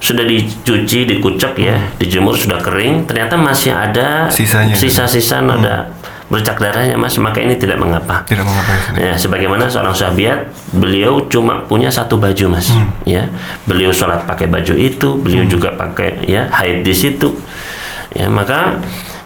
sudah 0.04 0.28
dicuci, 0.28 1.08
dikucek 1.08 1.56
ya, 1.56 1.80
dijemur 1.96 2.36
sudah 2.36 2.60
kering, 2.60 3.08
ternyata 3.08 3.40
masih 3.40 3.72
ada 3.72 4.28
sisanya 4.28 4.76
sisa-sisa 4.76 5.40
hmm. 5.40 5.48
noda 5.48 5.88
bercak 6.28 6.58
darahnya 6.58 6.98
mas, 6.98 7.16
maka 7.22 7.40
ini 7.40 7.56
tidak 7.56 7.78
mengapa. 7.78 8.26
Tidak 8.26 8.42
mengapa. 8.42 8.98
Ya, 8.98 9.14
sebagaimana 9.14 9.70
seorang 9.70 9.94
sahabat, 9.94 10.50
beliau 10.74 11.24
cuma 11.30 11.62
punya 11.70 11.88
satu 11.88 12.20
baju 12.20 12.52
mas, 12.52 12.74
hmm. 12.74 13.08
ya, 13.08 13.30
beliau 13.64 13.96
sholat 13.96 14.28
pakai 14.28 14.52
baju 14.52 14.74
itu, 14.76 15.10
beliau 15.24 15.48
hmm. 15.48 15.54
juga 15.54 15.70
pakai 15.78 16.26
ya 16.28 16.52
haid 16.52 16.84
di 16.84 16.92
situ, 16.92 17.32
ya 18.12 18.28
maka 18.28 18.76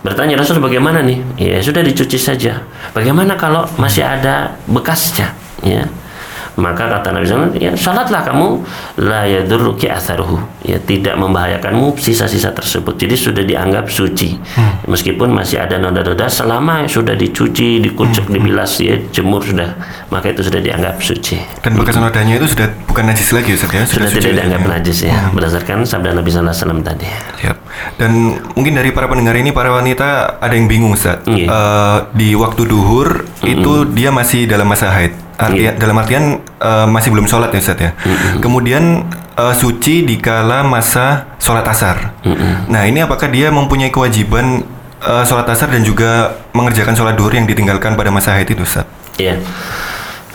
bertanya 0.06 0.38
Rasul 0.38 0.62
bagaimana 0.62 1.02
nih? 1.02 1.24
Ya 1.42 1.58
sudah 1.64 1.82
dicuci 1.82 2.22
saja. 2.22 2.62
Bagaimana 2.94 3.34
kalau 3.34 3.66
masih 3.82 4.06
ada 4.06 4.54
bekasnya? 4.70 5.34
Ya, 5.66 5.90
maka 6.58 6.90
kata 6.90 7.14
Nabi 7.14 7.26
SAW 7.30 7.54
ya 7.54 7.72
salatlah 7.78 8.26
kamu 8.26 8.66
la 9.06 9.30
yadurruki 9.30 9.86
atharuhu 9.86 10.42
ya 10.66 10.82
tidak 10.82 11.14
membahayakanmu 11.14 11.94
sisa-sisa 12.02 12.50
tersebut 12.50 12.98
jadi 12.98 13.14
sudah 13.14 13.46
dianggap 13.46 13.86
suci 13.94 14.42
hmm. 14.42 14.90
meskipun 14.90 15.30
masih 15.30 15.62
ada 15.62 15.78
noda-noda 15.78 16.26
selama 16.26 16.90
sudah 16.90 17.14
dicuci 17.14 17.78
dikucek 17.78 18.26
hmm. 18.26 18.34
dibilas 18.34 18.74
ya 18.82 18.98
jemur 19.14 19.46
sudah 19.46 19.78
maka 20.10 20.34
itu 20.34 20.42
sudah 20.42 20.58
dianggap 20.58 20.98
suci 20.98 21.38
dan 21.62 21.78
bekas 21.78 22.02
nodanya 22.02 22.42
itu 22.42 22.50
sudah 22.50 22.74
bukan 22.90 23.06
najis 23.06 23.30
lagi 23.38 23.54
Ustaz 23.54 23.70
ya 23.78 23.84
sudah, 23.86 24.10
sudah 24.10 24.12
tidak 24.18 24.34
dianggap 24.42 24.62
ya? 24.66 24.68
najis 24.74 24.98
ya 25.06 25.14
hmm. 25.14 25.34
berdasarkan 25.38 25.78
sabda 25.86 26.18
Nabi 26.18 26.30
SAW 26.34 26.82
tadi 26.82 27.06
Siap. 27.38 27.58
dan 28.02 28.12
mungkin 28.58 28.74
dari 28.74 28.90
para 28.90 29.06
pendengar 29.06 29.38
ini 29.38 29.54
para 29.54 29.70
wanita 29.70 30.42
ada 30.42 30.58
yang 30.58 30.66
bingung 30.66 30.98
Ustaz 30.98 31.22
yeah. 31.30 31.38
Iya. 31.38 31.48
uh, 31.54 31.98
di 32.18 32.34
waktu 32.34 32.66
duhur 32.66 33.30
hmm. 33.46 33.46
itu 33.46 33.72
dia 33.94 34.10
masih 34.10 34.50
dalam 34.50 34.66
masa 34.66 34.90
haid 34.90 35.27
Artian, 35.38 35.70
yeah. 35.70 35.74
dalam 35.78 35.96
artian 36.02 36.42
uh, 36.58 36.90
masih 36.90 37.14
belum 37.14 37.30
sholat 37.30 37.54
ya 37.54 37.62
Ustaz 37.62 37.78
ya. 37.78 37.92
Mm-hmm. 37.94 38.42
Kemudian 38.42 38.84
uh, 39.38 39.54
suci 39.54 40.02
di 40.02 40.18
kala 40.18 40.66
masa 40.66 41.38
sholat 41.38 41.62
asar. 41.70 42.18
Mm-hmm. 42.26 42.74
Nah 42.74 42.82
ini 42.90 43.06
apakah 43.06 43.30
dia 43.30 43.54
mempunyai 43.54 43.94
kewajiban 43.94 44.66
uh, 45.06 45.22
sholat 45.22 45.46
asar 45.46 45.70
dan 45.70 45.86
juga 45.86 46.42
mengerjakan 46.58 46.98
sholat 46.98 47.14
duhur 47.14 47.38
yang 47.38 47.46
ditinggalkan 47.46 47.94
pada 47.94 48.10
masa 48.10 48.34
haid 48.34 48.50
itu 48.50 48.66
Ustaz? 48.66 48.90
Iya. 49.22 49.38
Yeah. 49.38 49.40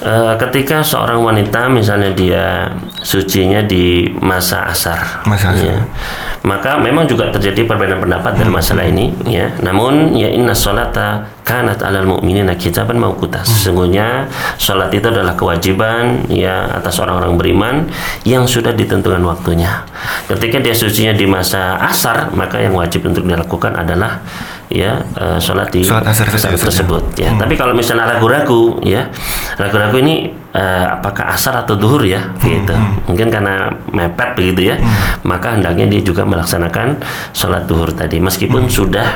Uh, 0.03 0.35
ketika 0.35 0.83
seorang 0.83 1.23
wanita 1.23 1.71
misalnya 1.71 2.11
dia 2.11 2.67
sucinya 3.07 3.62
di 3.62 4.11
masa 4.19 4.67
asar, 4.67 5.23
masa 5.31 5.55
asar. 5.55 5.62
Ya, 5.62 5.79
maka 6.43 6.75
memang 6.75 7.07
juga 7.07 7.31
terjadi 7.31 7.71
perbedaan 7.71 8.03
pendapat 8.03 8.35
dalam 8.35 8.51
masalah 8.51 8.83
ini 8.83 9.15
ya. 9.31 9.47
Namun 9.62 10.19
ya 10.19 10.27
inna 10.27 10.51
sholata 10.59 11.23
kanat 11.47 11.87
alal 11.87 12.03
mu'minina 12.03 12.59
kitaban 12.59 12.99
mauquta 12.99 13.47
sesungguhnya 13.47 14.27
sholat 14.59 14.91
itu 14.91 15.07
adalah 15.07 15.38
kewajiban 15.38 16.27
ya 16.27 16.67
atas 16.83 16.99
orang-orang 16.99 17.38
beriman 17.38 17.75
yang 18.27 18.43
sudah 18.43 18.75
ditentukan 18.75 19.23
waktunya. 19.23 19.87
Ketika 20.27 20.59
dia 20.59 20.75
sucinya 20.75 21.15
di 21.15 21.31
masa 21.31 21.79
asar 21.79 22.35
maka 22.35 22.59
yang 22.59 22.75
wajib 22.75 23.07
untuk 23.07 23.23
dilakukan 23.23 23.79
adalah 23.79 24.19
ya 24.73 25.05
uh, 25.21 25.37
sholat 25.37 25.69
di 25.69 25.85
sholat 25.85 26.09
asar, 26.09 26.27
asar 26.33 26.57
tersebut 26.57 27.13
ya 27.21 27.31
hmm. 27.31 27.39
tapi 27.39 27.55
kalau 27.61 27.77
misalnya 27.77 28.09
ragu-ragu 28.17 28.81
ya 28.81 29.13
ragu-ragu 29.61 30.01
ini 30.01 30.33
uh, 30.57 30.97
apakah 30.99 31.37
asar 31.37 31.61
atau 31.61 31.77
duhur 31.77 32.03
ya 32.09 32.25
hmm, 32.25 32.41
gitu 32.41 32.75
hmm. 32.75 32.93
mungkin 33.05 33.29
karena 33.29 33.69
mepet 33.93 34.33
begitu 34.33 34.73
ya 34.73 34.77
hmm. 34.81 35.29
maka 35.29 35.61
hendaknya 35.61 35.87
dia 35.93 36.01
juga 36.01 36.25
melaksanakan 36.25 37.05
sholat 37.37 37.69
duhur 37.69 37.93
tadi 37.93 38.17
meskipun 38.19 38.67
hmm. 38.67 38.73
sudah 38.73 39.09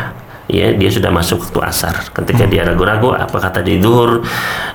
ya 0.46 0.70
dia 0.78 0.90
sudah 0.92 1.10
masuk 1.10 1.42
waktu 1.42 1.60
asar 1.66 1.94
ketika 2.14 2.46
hmm. 2.46 2.52
dia 2.52 2.62
ragu-ragu 2.62 3.10
apa 3.16 3.34
kata 3.34 3.66
di 3.66 3.82
duhur 3.82 4.22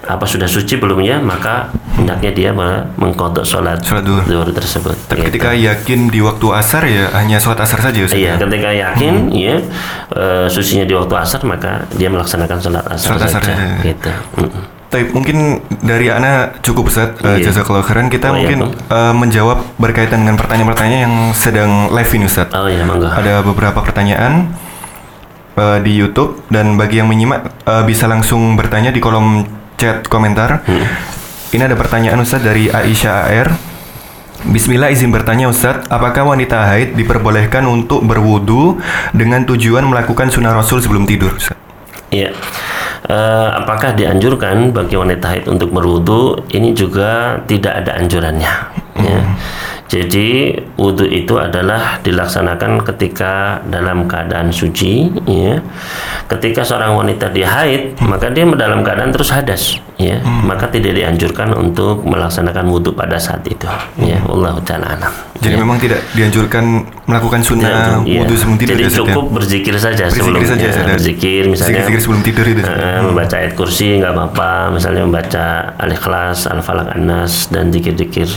apa 0.01 0.25
sudah 0.25 0.49
suci 0.49 0.81
belumnya 0.81 1.21
maka 1.21 1.69
hendaknya 1.93 2.31
dia 2.33 2.49
mengkodok 2.97 3.45
sholat, 3.45 3.85
duhur 3.85 4.49
tersebut 4.49 4.97
tapi 5.05 5.21
gitu. 5.21 5.37
ketika 5.37 5.53
yakin 5.53 6.09
di 6.09 6.19
waktu 6.25 6.47
asar 6.57 6.83
ya 6.89 7.13
hanya 7.13 7.37
sholat 7.37 7.61
asar 7.61 7.85
saja 7.85 8.09
Ustaz 8.09 8.17
iya 8.17 8.33
ya? 8.33 8.41
ketika 8.41 8.69
yakin 8.73 9.13
hmm. 9.29 9.37
ya 9.37 9.55
uh, 10.17 10.47
sucinya 10.49 10.89
di 10.89 10.97
waktu 10.97 11.13
asar 11.13 11.45
maka 11.45 11.85
dia 11.93 12.09
melaksanakan 12.09 12.57
sholat 12.57 12.85
asar, 12.89 13.07
sholat 13.13 13.21
asar 13.29 13.41
saja, 13.45 13.53
saja. 13.53 13.85
gitu 13.85 14.11
hmm. 14.41 14.79
Tapi 14.91 15.07
mungkin 15.15 15.63
dari 15.79 16.11
Ana 16.11 16.51
cukup 16.59 16.91
Ustaz 16.91 17.15
uh, 17.23 17.39
iya. 17.39 17.47
Jazakallah 17.47 17.79
khairan 17.79 18.11
kita 18.11 18.27
oh, 18.27 18.35
iya, 18.35 18.39
mungkin 18.43 18.59
iya, 18.75 18.91
uh, 18.91 19.13
menjawab 19.15 19.63
berkaitan 19.79 20.27
dengan 20.27 20.35
pertanyaan-pertanyaan 20.35 21.01
yang 21.07 21.15
sedang 21.31 21.87
live 21.95 22.11
ini 22.11 22.27
Ustaz. 22.27 22.51
Oh 22.51 22.67
iya. 22.67 22.83
Ada 22.83 23.39
beberapa 23.39 23.79
pertanyaan. 23.79 24.51
uh, 25.55 25.79
di 25.79 25.95
YouTube 25.95 26.43
dan 26.51 26.75
bagi 26.75 26.99
yang 26.99 27.07
menyimak 27.07 27.63
uh, 27.67 27.83
bisa 27.83 28.07
langsung 28.07 28.55
bertanya 28.55 28.91
di 28.91 28.99
kolom 29.03 29.60
chat 29.81 30.05
komentar. 30.05 30.61
Hmm. 30.69 30.85
Ini 31.51 31.65
ada 31.65 31.73
pertanyaan 31.73 32.21
Ustadz 32.21 32.45
dari 32.45 32.69
Aisyah 32.69 33.17
AR. 33.25 33.49
Bismillah 34.41 34.93
izin 34.93 35.09
bertanya 35.09 35.49
Ustadz, 35.49 35.89
apakah 35.89 36.29
wanita 36.29 36.69
haid 36.69 36.93
diperbolehkan 36.93 37.65
untuk 37.65 38.05
berwudu 38.05 38.77
dengan 39.13 39.41
tujuan 39.49 39.85
melakukan 39.85 40.29
sunnah 40.29 40.53
Rasul 40.53 40.81
sebelum 40.81 41.09
tidur? 41.09 41.33
Iya. 42.13 42.29
Uh, 43.01 43.49
apakah 43.57 43.97
dianjurkan 43.97 44.69
bagi 44.69 44.93
wanita 44.93 45.25
haid 45.33 45.45
untuk 45.49 45.73
berwudu? 45.73 46.45
Ini 46.53 46.77
juga 46.77 47.41
tidak 47.49 47.81
ada 47.85 47.97
anjurannya. 47.97 48.53
Ya. 49.01 49.01
Hmm. 49.01 49.05
Ya. 49.05 49.21
Jadi 49.91 50.55
wudhu 50.79 51.03
itu 51.03 51.35
adalah 51.35 51.99
dilaksanakan 51.99 52.79
ketika 52.87 53.59
dalam 53.67 54.07
keadaan 54.07 54.47
suci, 54.47 55.11
ya. 55.27 55.59
Ketika 56.31 56.63
seorang 56.63 56.95
wanita 56.95 57.27
dia 57.27 57.51
haid, 57.51 57.99
hmm. 57.99 58.07
maka 58.07 58.31
dia 58.31 58.47
dalam 58.55 58.87
keadaan 58.87 59.11
terus 59.11 59.35
hadas, 59.35 59.83
ya. 60.01 60.17
Hmm. 60.21 60.49
Maka 60.49 60.69
tidak 60.73 60.97
dianjurkan 60.97 61.53
untuk 61.53 62.01
melaksanakan 62.05 62.65
wudhu 62.69 62.91
pada 62.93 63.21
saat 63.21 63.45
itu, 63.45 63.65
ya. 63.65 63.77
hmm. 63.97 64.05
ya. 64.05 64.17
Allah 64.29 64.53
taala 64.65 64.89
Jadi 65.41 65.55
ya. 65.57 65.61
memang 65.65 65.77
tidak 65.81 66.01
dianjurkan 66.13 66.85
melakukan 67.09 67.41
sunnah 67.41 68.01
ya, 68.05 68.21
wudhu 68.21 68.35
sebelum 68.37 68.57
tidur. 68.61 68.73
Jadi 68.77 68.83
ya, 68.85 68.91
cukup 69.01 69.25
ya? 69.25 69.33
berzikir 69.33 69.75
saja 69.81 70.03
berzikir 70.05 70.21
sebelum 70.21 70.43
saja, 70.45 70.67
ya, 70.69 70.85
berzikir 70.85 71.43
misalnya. 71.49 71.81
Berzikir 71.81 72.01
sebelum 72.05 72.21
tidur 72.21 72.45
itu. 72.45 72.61
Uh, 72.61 73.01
membaca 73.09 73.35
ayat 73.41 73.53
kursi 73.57 73.97
nggak 73.97 74.13
apa-apa, 74.13 74.51
misalnya 74.73 75.01
membaca 75.05 75.45
al-ikhlas, 75.81 76.45
al-falaq, 76.45 76.93
an-nas 76.93 77.49
dan 77.49 77.73
zikir-zikir 77.73 78.29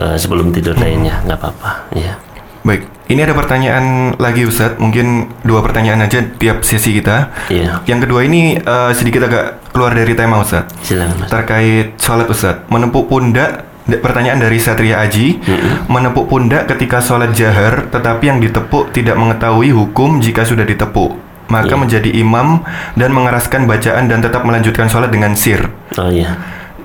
uh, 0.00 0.16
sebelum 0.16 0.50
tidur 0.56 0.72
hmm 0.72 0.84
lainnya 0.86 1.18
nggak 1.26 1.38
apa-apa 1.42 1.70
ya 1.98 2.14
baik 2.62 2.86
ini 3.06 3.20
ada 3.22 3.34
pertanyaan 3.38 4.18
lagi 4.18 4.42
Ustadz 4.42 4.82
mungkin 4.82 5.30
dua 5.46 5.62
pertanyaan 5.62 6.02
aja 6.06 6.26
tiap 6.26 6.66
sesi 6.66 6.90
kita. 6.98 7.30
Iya. 7.46 7.86
Yang 7.86 8.10
kedua 8.10 8.20
ini 8.26 8.58
uh, 8.58 8.90
sedikit 8.90 9.30
agak 9.30 9.70
keluar 9.70 9.94
dari 9.94 10.12
tema 10.18 10.42
Ustadz 10.42 10.74
silakan 10.82 11.30
terkait 11.30 11.94
sholat 12.02 12.26
Ustadz 12.26 12.66
menempuk 12.66 13.06
pundak 13.06 13.62
pertanyaan 13.86 14.42
dari 14.42 14.58
Satria 14.58 14.98
Aji. 15.06 15.38
Mm-hmm. 15.38 15.86
menepuk 15.86 16.26
pundak 16.26 16.66
ketika 16.66 16.98
sholat 16.98 17.30
jahar 17.30 17.86
tetapi 17.94 18.24
yang 18.26 18.38
ditepuk 18.42 18.90
tidak 18.90 19.14
mengetahui 19.14 19.70
hukum 19.70 20.18
jika 20.18 20.42
sudah 20.42 20.66
ditepuk. 20.66 21.14
Maka 21.46 21.70
yeah. 21.70 21.78
menjadi 21.78 22.10
imam 22.10 22.66
dan 22.98 23.14
mengeraskan 23.14 23.70
bacaan 23.70 24.10
dan 24.10 24.18
tetap 24.18 24.42
melanjutkan 24.42 24.90
sholat 24.90 25.14
dengan 25.14 25.38
sir. 25.38 25.62
Oh 25.94 26.10
iya. 26.10 26.34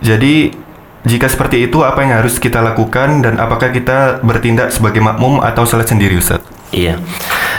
Jadi 0.06 0.54
jika 1.02 1.26
seperti 1.26 1.66
itu, 1.66 1.82
apa 1.82 2.06
yang 2.06 2.22
harus 2.22 2.38
kita 2.38 2.62
lakukan 2.62 3.26
dan 3.26 3.42
apakah 3.42 3.74
kita 3.74 4.22
bertindak 4.22 4.70
sebagai 4.70 5.02
makmum 5.02 5.42
atau 5.42 5.66
salat 5.66 5.90
sendiri, 5.90 6.22
Ustaz? 6.22 6.42
Iya. 6.72 7.02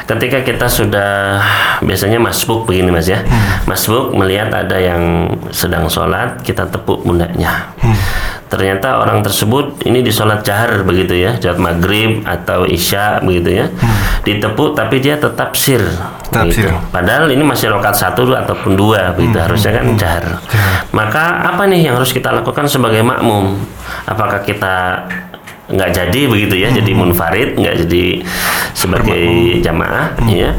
Ketika 0.08 0.40
kita 0.40 0.66
sudah 0.66 1.42
biasanya 1.84 2.16
masbuk 2.18 2.64
begini 2.64 2.90
Mas 2.90 3.06
ya. 3.06 3.22
Hmm. 3.22 3.68
Masbuk 3.68 4.16
melihat 4.16 4.50
ada 4.50 4.80
yang 4.80 5.28
sedang 5.52 5.86
sholat, 5.86 6.40
kita 6.42 6.64
tepuk 6.70 7.04
pundaknya. 7.04 7.70
Hmm 7.82 8.31
ternyata 8.52 9.00
orang 9.00 9.24
tersebut 9.24 9.80
ini 9.88 10.04
di 10.04 10.12
sholat 10.12 10.44
jahar 10.44 10.84
begitu 10.84 11.16
ya 11.16 11.40
sholat 11.40 11.56
maghrib 11.56 12.20
atau 12.20 12.68
isya 12.68 13.24
begitu 13.24 13.64
ya 13.64 13.66
hmm. 13.72 14.28
ditepuk 14.28 14.76
tapi 14.76 15.00
dia 15.00 15.16
tetap 15.16 15.56
sir 15.56 15.80
tetap 16.28 16.52
sir. 16.52 16.68
padahal 16.92 17.32
ini 17.32 17.40
masih 17.40 17.72
rokat 17.72 17.96
satu 17.96 18.28
ataupun 18.28 18.76
dua 18.76 19.16
begitu 19.16 19.40
hmm. 19.40 19.46
harusnya 19.48 19.72
kan 19.80 19.86
hmm. 19.88 19.96
jahar 19.96 20.24
maka 20.92 21.48
apa 21.48 21.64
nih 21.64 21.88
yang 21.88 21.96
harus 21.96 22.12
kita 22.12 22.28
lakukan 22.28 22.68
sebagai 22.68 23.00
makmum 23.00 23.56
apakah 24.04 24.44
kita 24.44 25.08
nggak 25.72 25.90
jadi 25.90 26.20
begitu 26.28 26.54
ya, 26.60 26.68
hmm. 26.68 26.78
jadi 26.84 26.92
munfarid, 26.92 27.50
nggak 27.56 27.76
jadi 27.88 28.04
sebagai 28.76 29.24
jamaah, 29.64 30.12
hmm. 30.20 30.28
ya. 30.28 30.50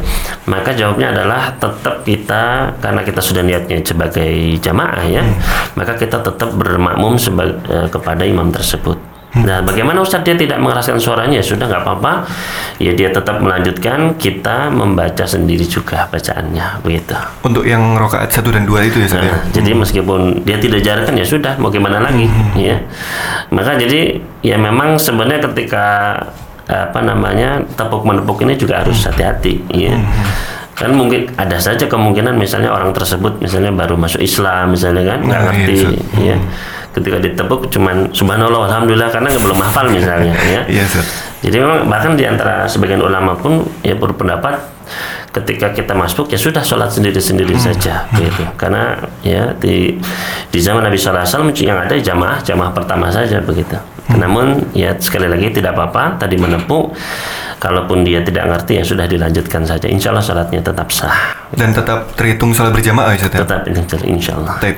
Maka 0.50 0.74
jawabnya 0.74 1.14
adalah 1.14 1.54
tetap 1.56 2.02
kita 2.04 2.76
karena 2.82 3.02
kita 3.06 3.22
sudah 3.22 3.46
niatnya 3.46 3.80
sebagai 3.86 4.58
jamaah 4.60 5.06
ya, 5.06 5.22
hmm. 5.22 5.78
maka 5.78 5.94
kita 5.96 6.20
tetap 6.26 6.50
bermakmum 6.58 7.16
sebagai, 7.22 7.62
eh, 7.70 7.88
kepada 7.94 8.26
imam 8.26 8.50
tersebut. 8.50 9.13
Nah, 9.34 9.66
bagaimana 9.66 9.98
Ustadz 9.98 10.30
dia 10.30 10.38
tidak 10.38 10.62
mengeraskan 10.62 11.02
suaranya? 11.02 11.42
Ya 11.42 11.46
sudah 11.46 11.66
nggak 11.66 11.82
apa-apa. 11.82 12.30
Ya 12.78 12.94
dia 12.94 13.10
tetap 13.10 13.42
melanjutkan. 13.42 14.14
Kita 14.22 14.70
membaca 14.70 15.26
sendiri 15.26 15.66
juga 15.66 16.06
bacaannya, 16.06 16.86
begitu. 16.86 17.18
Untuk 17.42 17.66
yang 17.66 17.98
rokaat 17.98 18.30
satu 18.30 18.54
dan 18.54 18.70
dua 18.70 18.86
itu 18.86 19.02
ya, 19.02 19.10
Nah, 19.14 19.26
hmm. 19.26 19.50
Jadi 19.58 19.72
meskipun 19.74 20.22
dia 20.46 20.58
tidak 20.62 20.86
jarkan 20.86 21.18
ya 21.18 21.26
sudah. 21.26 21.58
Mau 21.58 21.74
gimana 21.74 21.98
lagi, 21.98 22.30
hmm. 22.30 22.54
ya. 22.62 22.78
Maka 23.50 23.82
jadi 23.82 24.22
ya 24.46 24.62
memang 24.62 25.02
sebenarnya 25.02 25.50
ketika 25.50 25.86
apa 26.64 27.00
namanya 27.04 27.60
tepuk 27.76 28.06
menepuk 28.06 28.40
ini 28.46 28.54
juga 28.54 28.86
harus 28.86 29.02
hati-hati, 29.02 29.66
ya. 29.74 29.98
Hmm 29.98 30.54
kan 30.74 30.90
mungkin 30.90 31.30
ada 31.38 31.62
saja 31.62 31.86
kemungkinan 31.86 32.34
misalnya 32.34 32.74
orang 32.74 32.90
tersebut 32.98 33.38
misalnya 33.38 33.70
baru 33.70 33.94
masuk 33.94 34.18
Islam 34.26 34.74
misalnya 34.74 35.06
kan 35.06 35.20
nggak 35.22 35.42
nah, 35.42 35.46
ngerti 35.54 35.76
iya, 36.18 36.34
ya 36.34 36.38
ketika 36.94 37.18
ditepuk 37.18 37.68
cuman 37.74 38.14
subhanallah 38.14 38.70
alhamdulillah 38.70 39.10
karena 39.10 39.34
nggak 39.34 39.44
belum 39.44 39.60
hafal 39.60 39.86
misalnya 39.90 40.34
ya. 40.46 40.62
Iya, 40.74 40.86
Jadi 41.44 41.58
memang 41.60 41.90
bahkan 41.92 42.16
di 42.16 42.24
antara 42.24 42.64
sebagian 42.70 43.04
ulama 43.04 43.36
pun 43.36 43.68
ya 43.84 43.98
berpendapat 43.98 44.64
ketika 45.34 45.74
kita 45.74 45.98
masuk 45.98 46.30
ya 46.30 46.38
sudah 46.38 46.62
sholat 46.62 46.94
sendiri-sendiri 46.94 47.58
hmm. 47.58 47.64
saja 47.64 48.06
gitu. 48.16 48.46
Karena 48.56 48.96
ya 49.26 49.52
di 49.58 49.98
di 50.54 50.60
zaman 50.62 50.86
Nabi 50.86 50.96
sallallahu 50.96 51.26
alaihi 51.26 51.34
wasallam 51.34 51.52
yang 51.58 51.80
ada 51.82 51.96
jamaah 51.98 52.38
jamaah 52.46 52.72
pertama 52.72 53.10
saja 53.10 53.42
begitu. 53.42 53.76
Hmm. 53.76 54.22
Namun 54.22 54.46
ya 54.78 54.94
sekali 55.02 55.26
lagi 55.26 55.50
tidak 55.52 55.74
apa-apa 55.74 56.22
tadi 56.22 56.38
menepuk 56.38 56.94
kalaupun 57.60 58.06
dia 58.06 58.22
tidak 58.24 58.50
ngerti 58.50 58.80
ya 58.80 58.84
sudah 58.86 59.06
dilanjutkan 59.06 59.66
saja 59.66 59.88
insya 59.90 60.14
Allah 60.14 60.26
sholatnya 60.26 60.62
tetap 60.62 60.88
sah 60.90 61.36
dan 61.54 61.74
tetap 61.74 62.14
terhitung 62.18 62.54
sholat 62.54 62.74
berjamaah 62.74 63.14
Ustaz 63.14 63.34
ya? 63.34 63.46
tetap 63.46 63.62
insya 64.06 64.38
Allah 64.40 64.56
Taip. 64.62 64.78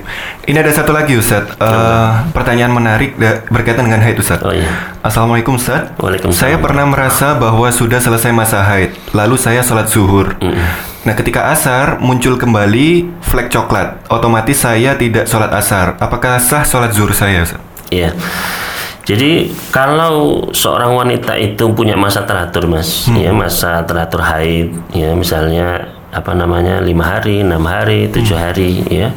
ini 0.50 0.58
ada 0.58 0.72
satu 0.72 0.92
lagi 0.92 1.16
Ustaz 1.16 1.48
uh, 1.60 2.26
pertanyaan 2.36 2.72
menarik 2.74 3.16
berkaitan 3.48 3.88
dengan 3.88 4.04
haid 4.04 4.18
Ustaz 4.20 4.44
oh, 4.44 4.52
iya. 4.52 4.68
Assalamualaikum 5.06 5.56
Ustaz 5.56 5.94
Waalaikumsalam. 6.02 6.36
saya 6.36 6.58
pernah 6.60 6.86
merasa 6.90 7.38
bahwa 7.38 7.68
sudah 7.72 8.02
selesai 8.02 8.32
masa 8.36 8.66
haid 8.66 8.96
lalu 9.16 9.36
saya 9.40 9.64
sholat 9.64 9.88
zuhur 9.92 10.36
mm 10.40 10.52
-mm. 10.52 10.94
Nah, 11.06 11.14
ketika 11.14 11.54
asar 11.54 12.02
muncul 12.02 12.34
kembali 12.34 13.22
flek 13.22 13.54
coklat, 13.54 14.10
otomatis 14.10 14.58
saya 14.58 14.98
tidak 14.98 15.30
sholat 15.30 15.54
asar. 15.54 15.94
Apakah 16.02 16.42
sah 16.42 16.66
sholat 16.66 16.98
zuhur 16.98 17.14
saya? 17.14 17.46
Iya. 17.94 18.10
Jadi 19.06 19.54
kalau 19.70 20.50
seorang 20.50 20.98
wanita 20.98 21.38
itu 21.38 21.70
punya 21.78 21.94
masa 21.94 22.26
teratur, 22.26 22.66
mas, 22.66 23.06
hmm. 23.06 23.22
ya 23.22 23.30
masa 23.30 23.86
teratur 23.86 24.26
haid, 24.26 24.74
ya 24.98 25.14
misalnya 25.14 25.94
apa 26.10 26.34
namanya 26.34 26.82
lima 26.82 27.06
hari, 27.06 27.46
enam 27.46 27.62
hari, 27.70 28.10
tujuh 28.10 28.34
hmm. 28.34 28.46
hari, 28.50 28.72
ya. 28.90 29.14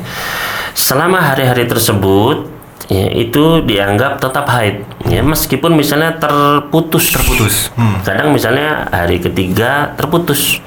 Selama 0.77 1.25
hari-hari 1.25 1.65
tersebut 1.65 2.58
ya 2.89 3.07
itu 3.13 3.63
dianggap 3.63 4.19
tetap 4.19 4.49
haid. 4.49 4.85
Ya 5.09 5.21
meskipun 5.21 5.77
misalnya 5.77 6.17
terputus. 6.17 7.13
Terputus. 7.13 7.71
Hmm. 7.77 8.01
kadang 8.03 8.33
misalnya 8.33 8.89
hari 8.89 9.21
ketiga 9.21 9.93
terputus. 9.95 10.61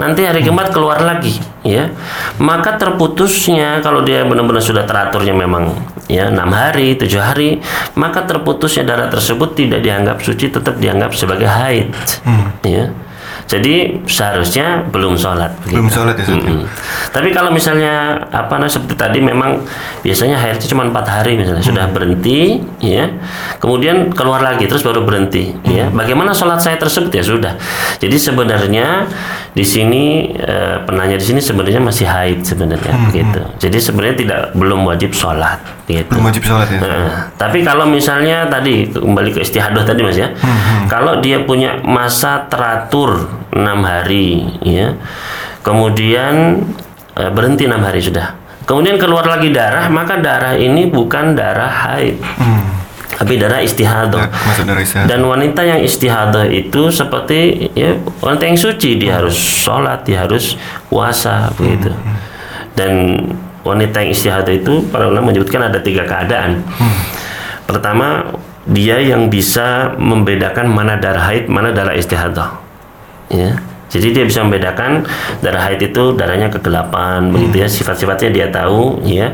Nanti 0.00 0.24
hari 0.24 0.40
hmm. 0.42 0.52
keempat 0.52 0.68
keluar 0.72 0.98
lagi 1.04 1.36
ya. 1.62 1.92
Maka 2.40 2.80
terputusnya 2.80 3.84
kalau 3.84 4.02
dia 4.02 4.24
benar-benar 4.24 4.64
sudah 4.64 4.88
teraturnya 4.88 5.36
memang 5.36 5.76
ya 6.08 6.32
enam 6.32 6.48
hari 6.50 6.96
tujuh 6.96 7.20
hari 7.20 7.60
maka 7.92 8.24
terputusnya 8.24 8.88
darah 8.88 9.12
tersebut 9.12 9.52
tidak 9.52 9.84
dianggap 9.84 10.24
suci 10.24 10.48
tetap 10.48 10.80
dianggap 10.80 11.12
sebagai 11.12 11.46
haid. 11.46 11.92
Hmm. 12.24 12.48
ya 12.64 12.90
jadi 13.48 13.96
seharusnya 14.04 14.84
belum 14.92 15.16
sholat. 15.16 15.48
Belum 15.64 15.88
sholat 15.88 16.20
ya. 16.20 16.28
Mm 16.28 16.40
-hmm. 16.44 16.62
Tapi 17.08 17.32
kalau 17.32 17.48
misalnya 17.48 18.20
apa 18.28 18.60
nah 18.60 18.68
seperti 18.68 18.92
tadi 18.92 19.18
memang 19.24 19.64
biasanya 20.04 20.36
haidnya 20.36 20.68
cuma 20.68 20.84
empat 20.84 21.08
hari 21.08 21.40
misalnya 21.40 21.64
hmm. 21.64 21.70
sudah 21.72 21.84
berhenti, 21.88 22.60
ya, 22.84 23.08
kemudian 23.56 24.12
keluar 24.12 24.44
lagi 24.44 24.68
terus 24.68 24.84
baru 24.84 25.00
berhenti, 25.08 25.56
hmm. 25.56 25.64
ya. 25.72 25.88
Bagaimana 25.88 26.36
sholat 26.36 26.60
saya 26.60 26.76
tersebut 26.76 27.08
ya 27.08 27.24
sudah. 27.24 27.56
Jadi 27.96 28.20
sebenarnya 28.20 29.08
di 29.58 29.66
sini 29.66 30.30
e, 30.38 30.78
penanya 30.86 31.18
di 31.18 31.26
sini 31.26 31.42
sebenarnya 31.42 31.82
masih 31.82 32.06
haid 32.06 32.46
sebenarnya 32.46 32.94
hmm. 32.94 33.10
gitu. 33.10 33.42
Jadi 33.66 33.78
sebenarnya 33.82 34.16
tidak 34.22 34.40
belum 34.54 34.86
wajib 34.86 35.10
sholat. 35.10 35.58
Gitu. 35.90 36.06
Belum 36.14 36.30
wajib 36.30 36.46
sholat 36.46 36.70
ya. 36.70 36.78
Tapi 37.34 37.66
kalau 37.66 37.90
misalnya 37.90 38.46
tadi 38.46 38.86
kembali 38.86 39.34
ke 39.34 39.42
istihadah 39.42 39.82
tadi 39.82 40.06
mas 40.06 40.14
ya, 40.14 40.30
hmm. 40.30 40.46
hmm. 40.46 40.84
kalau 40.86 41.18
dia 41.18 41.42
punya 41.42 41.82
masa 41.82 42.46
teratur 42.46 43.26
enam 43.58 43.82
hari 43.82 44.46
ya 44.62 44.94
kemudian 45.66 46.62
e, 47.18 47.22
berhenti 47.34 47.66
enam 47.66 47.82
hari 47.82 47.98
sudah 47.98 48.38
kemudian 48.68 49.00
keluar 49.00 49.26
lagi 49.26 49.50
darah 49.50 49.90
maka 49.90 50.20
darah 50.20 50.54
ini 50.54 50.86
bukan 50.86 51.34
darah 51.34 51.68
haid 51.68 52.20
hmm. 52.20 52.62
Tapi 53.18 53.34
darah 53.34 53.58
istihadah 53.58 54.30
ya, 54.30 55.04
dan 55.10 55.20
wanita 55.26 55.66
yang 55.66 55.82
istihadah 55.82 56.46
itu 56.46 56.86
seperti 56.94 57.66
ya 57.74 57.98
wanita 58.22 58.46
yang 58.46 58.58
suci 58.58 58.94
dia 58.94 59.10
hmm. 59.12 59.18
harus 59.18 59.34
sholat 59.34 60.06
dia 60.06 60.22
harus 60.22 60.54
puasa 60.86 61.50
begitu 61.58 61.90
hmm. 61.90 62.16
dan 62.78 62.92
wanita 63.66 64.06
yang 64.06 64.10
istihadah 64.14 64.54
itu 64.54 64.86
para 64.94 65.10
ulama 65.10 65.34
menyebutkan 65.34 65.66
ada 65.66 65.82
tiga 65.82 66.06
keadaan 66.06 66.62
hmm. 66.62 66.98
pertama 67.66 68.38
dia 68.70 69.02
yang 69.02 69.26
bisa 69.26 69.98
membedakan 69.98 70.70
mana 70.70 70.94
darah 70.94 71.26
haid 71.26 71.50
mana 71.50 71.74
darah 71.74 71.98
istihadah 71.98 72.62
ya 73.34 73.58
Jadi 73.88 74.12
dia 74.12 74.24
bisa 74.28 74.44
membedakan 74.44 75.00
darah 75.40 75.64
haid 75.64 75.80
itu 75.80 76.12
darahnya 76.12 76.52
kegelapan 76.52 77.32
begitu 77.32 77.64
ya 77.64 77.68
sifat-sifatnya 77.72 78.28
dia 78.28 78.46
tahu 78.52 79.00
ya. 79.08 79.32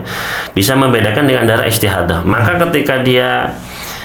Bisa 0.54 0.78
membedakan 0.78 1.26
dengan 1.26 1.42
darah 1.50 1.66
istihadah. 1.66 2.22
Maka 2.22 2.62
ketika 2.62 3.02
dia 3.02 3.50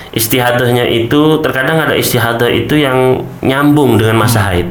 istihadahnya 0.10 0.90
itu 0.90 1.38
terkadang 1.46 1.86
ada 1.86 1.94
istihadah 1.94 2.50
itu 2.50 2.82
yang 2.82 3.22
nyambung 3.46 4.02
dengan 4.02 4.26
masa 4.26 4.50
haid. 4.50 4.66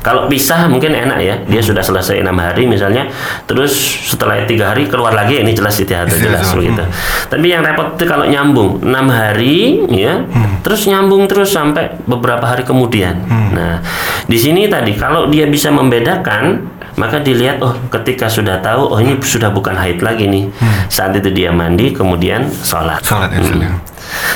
Kalau 0.00 0.26
pisah 0.26 0.64
mungkin 0.66 0.96
enak 0.96 1.18
ya, 1.20 1.34
dia 1.44 1.60
sudah 1.60 1.84
selesai 1.84 2.24
enam 2.24 2.34
hari 2.40 2.64
misalnya, 2.64 3.06
terus 3.44 3.70
setelah 4.08 4.42
tiga 4.48 4.72
hari 4.72 4.88
keluar 4.88 5.12
lagi 5.12 5.44
ini 5.44 5.52
jelas 5.52 5.76
istihadah 5.76 6.16
jelas 6.16 6.48
begitu. 6.56 6.80
Tapi 7.28 7.46
yang 7.52 7.60
repot 7.60 8.00
itu 8.00 8.04
kalau 8.08 8.24
nyambung 8.24 8.80
enam 8.80 9.06
hari 9.12 9.84
ya, 9.92 10.24
terus 10.64 10.88
nyambung 10.88 11.28
terus 11.28 11.52
sampai 11.52 12.00
beberapa 12.08 12.48
hari 12.48 12.64
kemudian. 12.64 13.20
Nah 13.28 13.84
di 14.24 14.38
sini 14.40 14.66
tadi 14.66 14.96
kalau 14.96 15.28
dia 15.28 15.44
bisa 15.46 15.68
membedakan 15.68 16.79
maka 17.00 17.16
dilihat 17.24 17.64
oh 17.64 17.72
ketika 17.88 18.28
sudah 18.28 18.60
tahu 18.60 18.92
oh 18.92 19.00
ini 19.00 19.16
sudah 19.24 19.48
bukan 19.48 19.72
haid 19.72 20.04
lagi 20.04 20.28
nih. 20.28 20.52
Saat 20.92 21.16
itu 21.16 21.32
dia 21.32 21.48
mandi 21.48 21.96
kemudian 21.96 22.44
sholat. 22.60 23.00
Salat 23.00 23.32
ya, 23.32 23.40
Ustaz, 23.40 23.56
ya. 23.56 23.70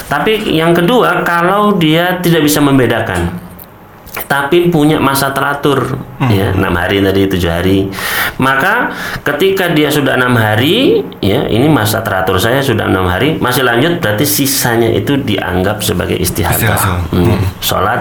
tapi 0.08 0.32
yang 0.56 0.72
kedua, 0.72 1.20
kalau 1.28 1.76
dia 1.76 2.16
tidak 2.24 2.40
bisa 2.48 2.64
membedakan, 2.64 3.43
tapi 4.14 4.70
punya 4.70 5.02
masa 5.02 5.34
teratur, 5.34 5.98
ya 6.30 6.54
enam 6.54 6.70
hari 6.78 7.02
tadi 7.02 7.26
tujuh 7.26 7.50
hari, 7.50 7.90
maka 8.38 8.94
ketika 9.26 9.74
dia 9.74 9.90
sudah 9.90 10.14
enam 10.14 10.38
hari, 10.38 11.02
ya 11.18 11.50
ini 11.50 11.66
masa 11.66 11.98
teratur 11.98 12.38
saya 12.38 12.62
sudah 12.62 12.86
enam 12.86 13.10
hari, 13.10 13.36
masih 13.42 13.66
lanjut 13.66 13.98
berarti 13.98 14.22
sisanya 14.22 14.86
itu 14.94 15.18
dianggap 15.18 15.82
sebagai 15.82 16.14
istihadah, 16.14 16.54
Istihadah. 16.54 17.10
Hmm, 17.10 17.38
sholat, 17.58 18.00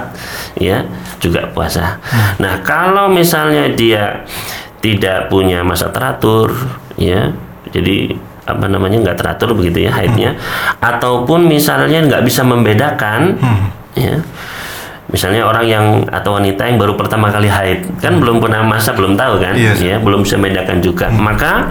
ya 0.61 0.85
juga 1.17 1.49
puasa. 1.49 1.97
Nah 2.37 2.61
kalau 2.61 3.09
misalnya 3.09 3.73
dia 3.73 4.21
tidak 4.85 5.33
punya 5.33 5.65
masa 5.65 5.89
teratur, 5.89 6.53
ya 6.93 7.33
jadi 7.73 8.13
apa 8.43 8.67
namanya 8.67 8.99
nggak 8.99 9.17
teratur 9.17 9.55
begitu 9.55 9.87
ya 9.87 9.91
haidnya 9.95 10.35
ataupun 10.83 11.47
misalnya 11.47 12.03
nggak 12.03 12.27
bisa 12.27 12.43
membedakan 12.43 13.39
ya 13.95 14.19
misalnya 15.13 15.45
orang 15.45 15.65
yang 15.69 15.85
atau 16.09 16.41
wanita 16.41 16.65
yang 16.65 16.81
baru 16.81 16.97
pertama 16.97 17.29
kali 17.29 17.45
haid. 17.45 17.85
Kan 18.01 18.17
belum 18.17 18.41
pernah 18.41 18.65
masa 18.65 18.97
belum 18.97 19.13
tahu 19.13 19.37
kan? 19.37 19.53
Iya, 19.53 19.71
sih. 19.77 19.87
ya 19.93 20.01
belum 20.01 20.25
bisa 20.25 20.41
membedakan 20.41 20.81
juga. 20.81 21.13
Maka 21.13 21.69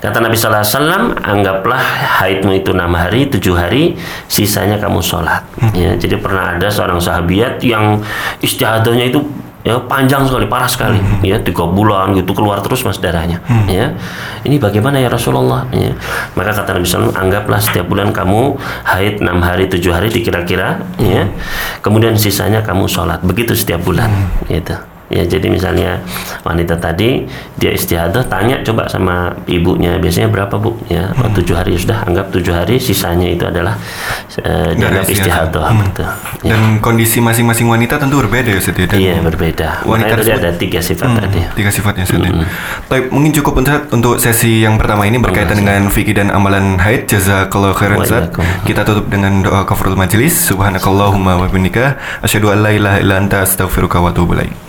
kata 0.00 0.24
Nabi 0.24 0.34
Sallallahu 0.40 0.64
Alaihi 0.64 0.74
Wasallam 0.80 1.02
anggaplah 1.20 1.82
haidmu 2.24 2.52
itu 2.56 2.72
enam 2.72 2.96
hari 2.96 3.28
tujuh 3.28 3.52
hari 3.52 4.00
sisanya 4.26 4.80
kamu 4.80 5.04
sholat. 5.04 5.44
Ya 5.76 5.94
jadi 6.00 6.16
pernah 6.16 6.56
ada 6.56 6.72
seorang 6.72 6.98
sahabiat 6.98 7.60
yang 7.60 8.00
istihadahnya 8.40 9.12
itu 9.12 9.20
ya 9.66 9.78
panjang 9.86 10.26
sekali 10.26 10.46
parah 10.46 10.70
sekali. 10.70 10.98
Ya 11.22 11.38
tiga 11.38 11.66
bulan 11.66 12.14
gitu 12.18 12.34
keluar 12.34 12.60
terus 12.60 12.82
mas 12.82 12.98
darahnya. 12.98 13.40
Ya 13.70 13.94
ini 14.42 14.58
bagaimana 14.58 14.98
ya 14.98 15.08
Rasulullah? 15.10 15.66
Ya 15.70 15.94
maka 16.34 16.52
kata 16.52 16.78
Nabi 16.78 16.86
SAW 16.86 17.14
anggaplah 17.14 17.60
setiap 17.62 17.86
bulan 17.86 18.10
kamu 18.10 18.58
haid 18.86 19.22
enam 19.22 19.38
hari 19.40 19.70
tujuh 19.70 19.94
hari 19.94 20.10
dikira-kira. 20.10 20.82
Ya 20.98 21.30
kemudian 21.80 22.18
sisanya 22.18 22.60
kamu 22.66 22.90
sholat 22.90 23.22
begitu 23.22 23.54
setiap 23.54 23.82
bulan 23.86 24.10
gitu 24.50 24.74
ya 25.08 25.24
jadi 25.24 25.46
misalnya 25.48 26.00
wanita 26.44 26.76
tadi 26.76 27.24
dia 27.56 27.72
istihadah 27.72 28.28
tanya 28.28 28.60
coba 28.60 28.84
sama 28.88 29.32
ibunya 29.48 29.96
biasanya 29.96 30.28
berapa 30.28 30.54
bu 30.60 30.76
ya 30.92 31.10
oh, 31.16 31.32
tujuh 31.32 31.56
hari 31.56 31.80
sudah 31.80 32.04
anggap 32.04 32.28
tujuh 32.28 32.52
hari 32.52 32.76
sisanya 32.76 33.24
itu 33.24 33.44
adalah 33.48 33.74
eh, 34.44 34.76
dianggap 34.76 35.08
istihadah. 35.08 35.66
Hmm. 35.68 35.80
betul 35.80 36.08
ya. 36.44 36.52
Dan 36.54 36.62
kondisi 36.84 37.18
masing-masing 37.24 37.66
wanita 37.66 37.96
tentu 37.96 38.20
berbeda 38.20 38.52
ya 38.52 38.58
Ustaz 38.60 38.76
ya. 38.76 38.86
Iya 38.92 39.16
berbeda. 39.24 39.82
wanita 39.88 40.12
tadi 40.20 40.32
ada 40.32 40.50
tiga 40.54 40.80
sifat 40.84 41.08
Hmm, 41.08 41.24
tadi. 41.24 41.40
Tiga 41.56 41.70
sifatnya 41.72 42.04
Ustaz 42.04 42.20
ya. 42.20 42.30
Baik, 42.92 43.04
mungkin 43.08 43.32
cukup 43.32 43.64
Ustaz 43.64 43.80
untuk 43.88 44.14
sesi 44.20 44.60
yang 44.60 44.76
pertama 44.76 45.08
ini 45.08 45.16
berkaitan 45.16 45.56
dengan 45.56 45.88
fikih 45.88 46.14
dan 46.20 46.28
amalan 46.28 46.76
haid. 46.76 47.08
Jazakallahu 47.08 47.72
khairan 47.72 48.04
Ustaz. 48.04 48.28
Kita 48.68 48.84
tutup 48.84 49.08
dengan 49.08 49.40
doa 49.40 49.64
kafaratul 49.64 49.96
majelis. 49.96 50.36
Subhanakallahumma 50.44 51.40
wa 51.40 51.46
bihamdika 51.48 51.96
asyhadu 52.20 52.52
an 52.52 52.58
la 52.60 52.70
ilaha 52.76 52.96
illa 53.00 53.14
anta 53.16 53.40
astaghfiruka 53.48 54.04
wa 54.04 54.12
atubu 54.12 54.36
ilaik. 54.36 54.67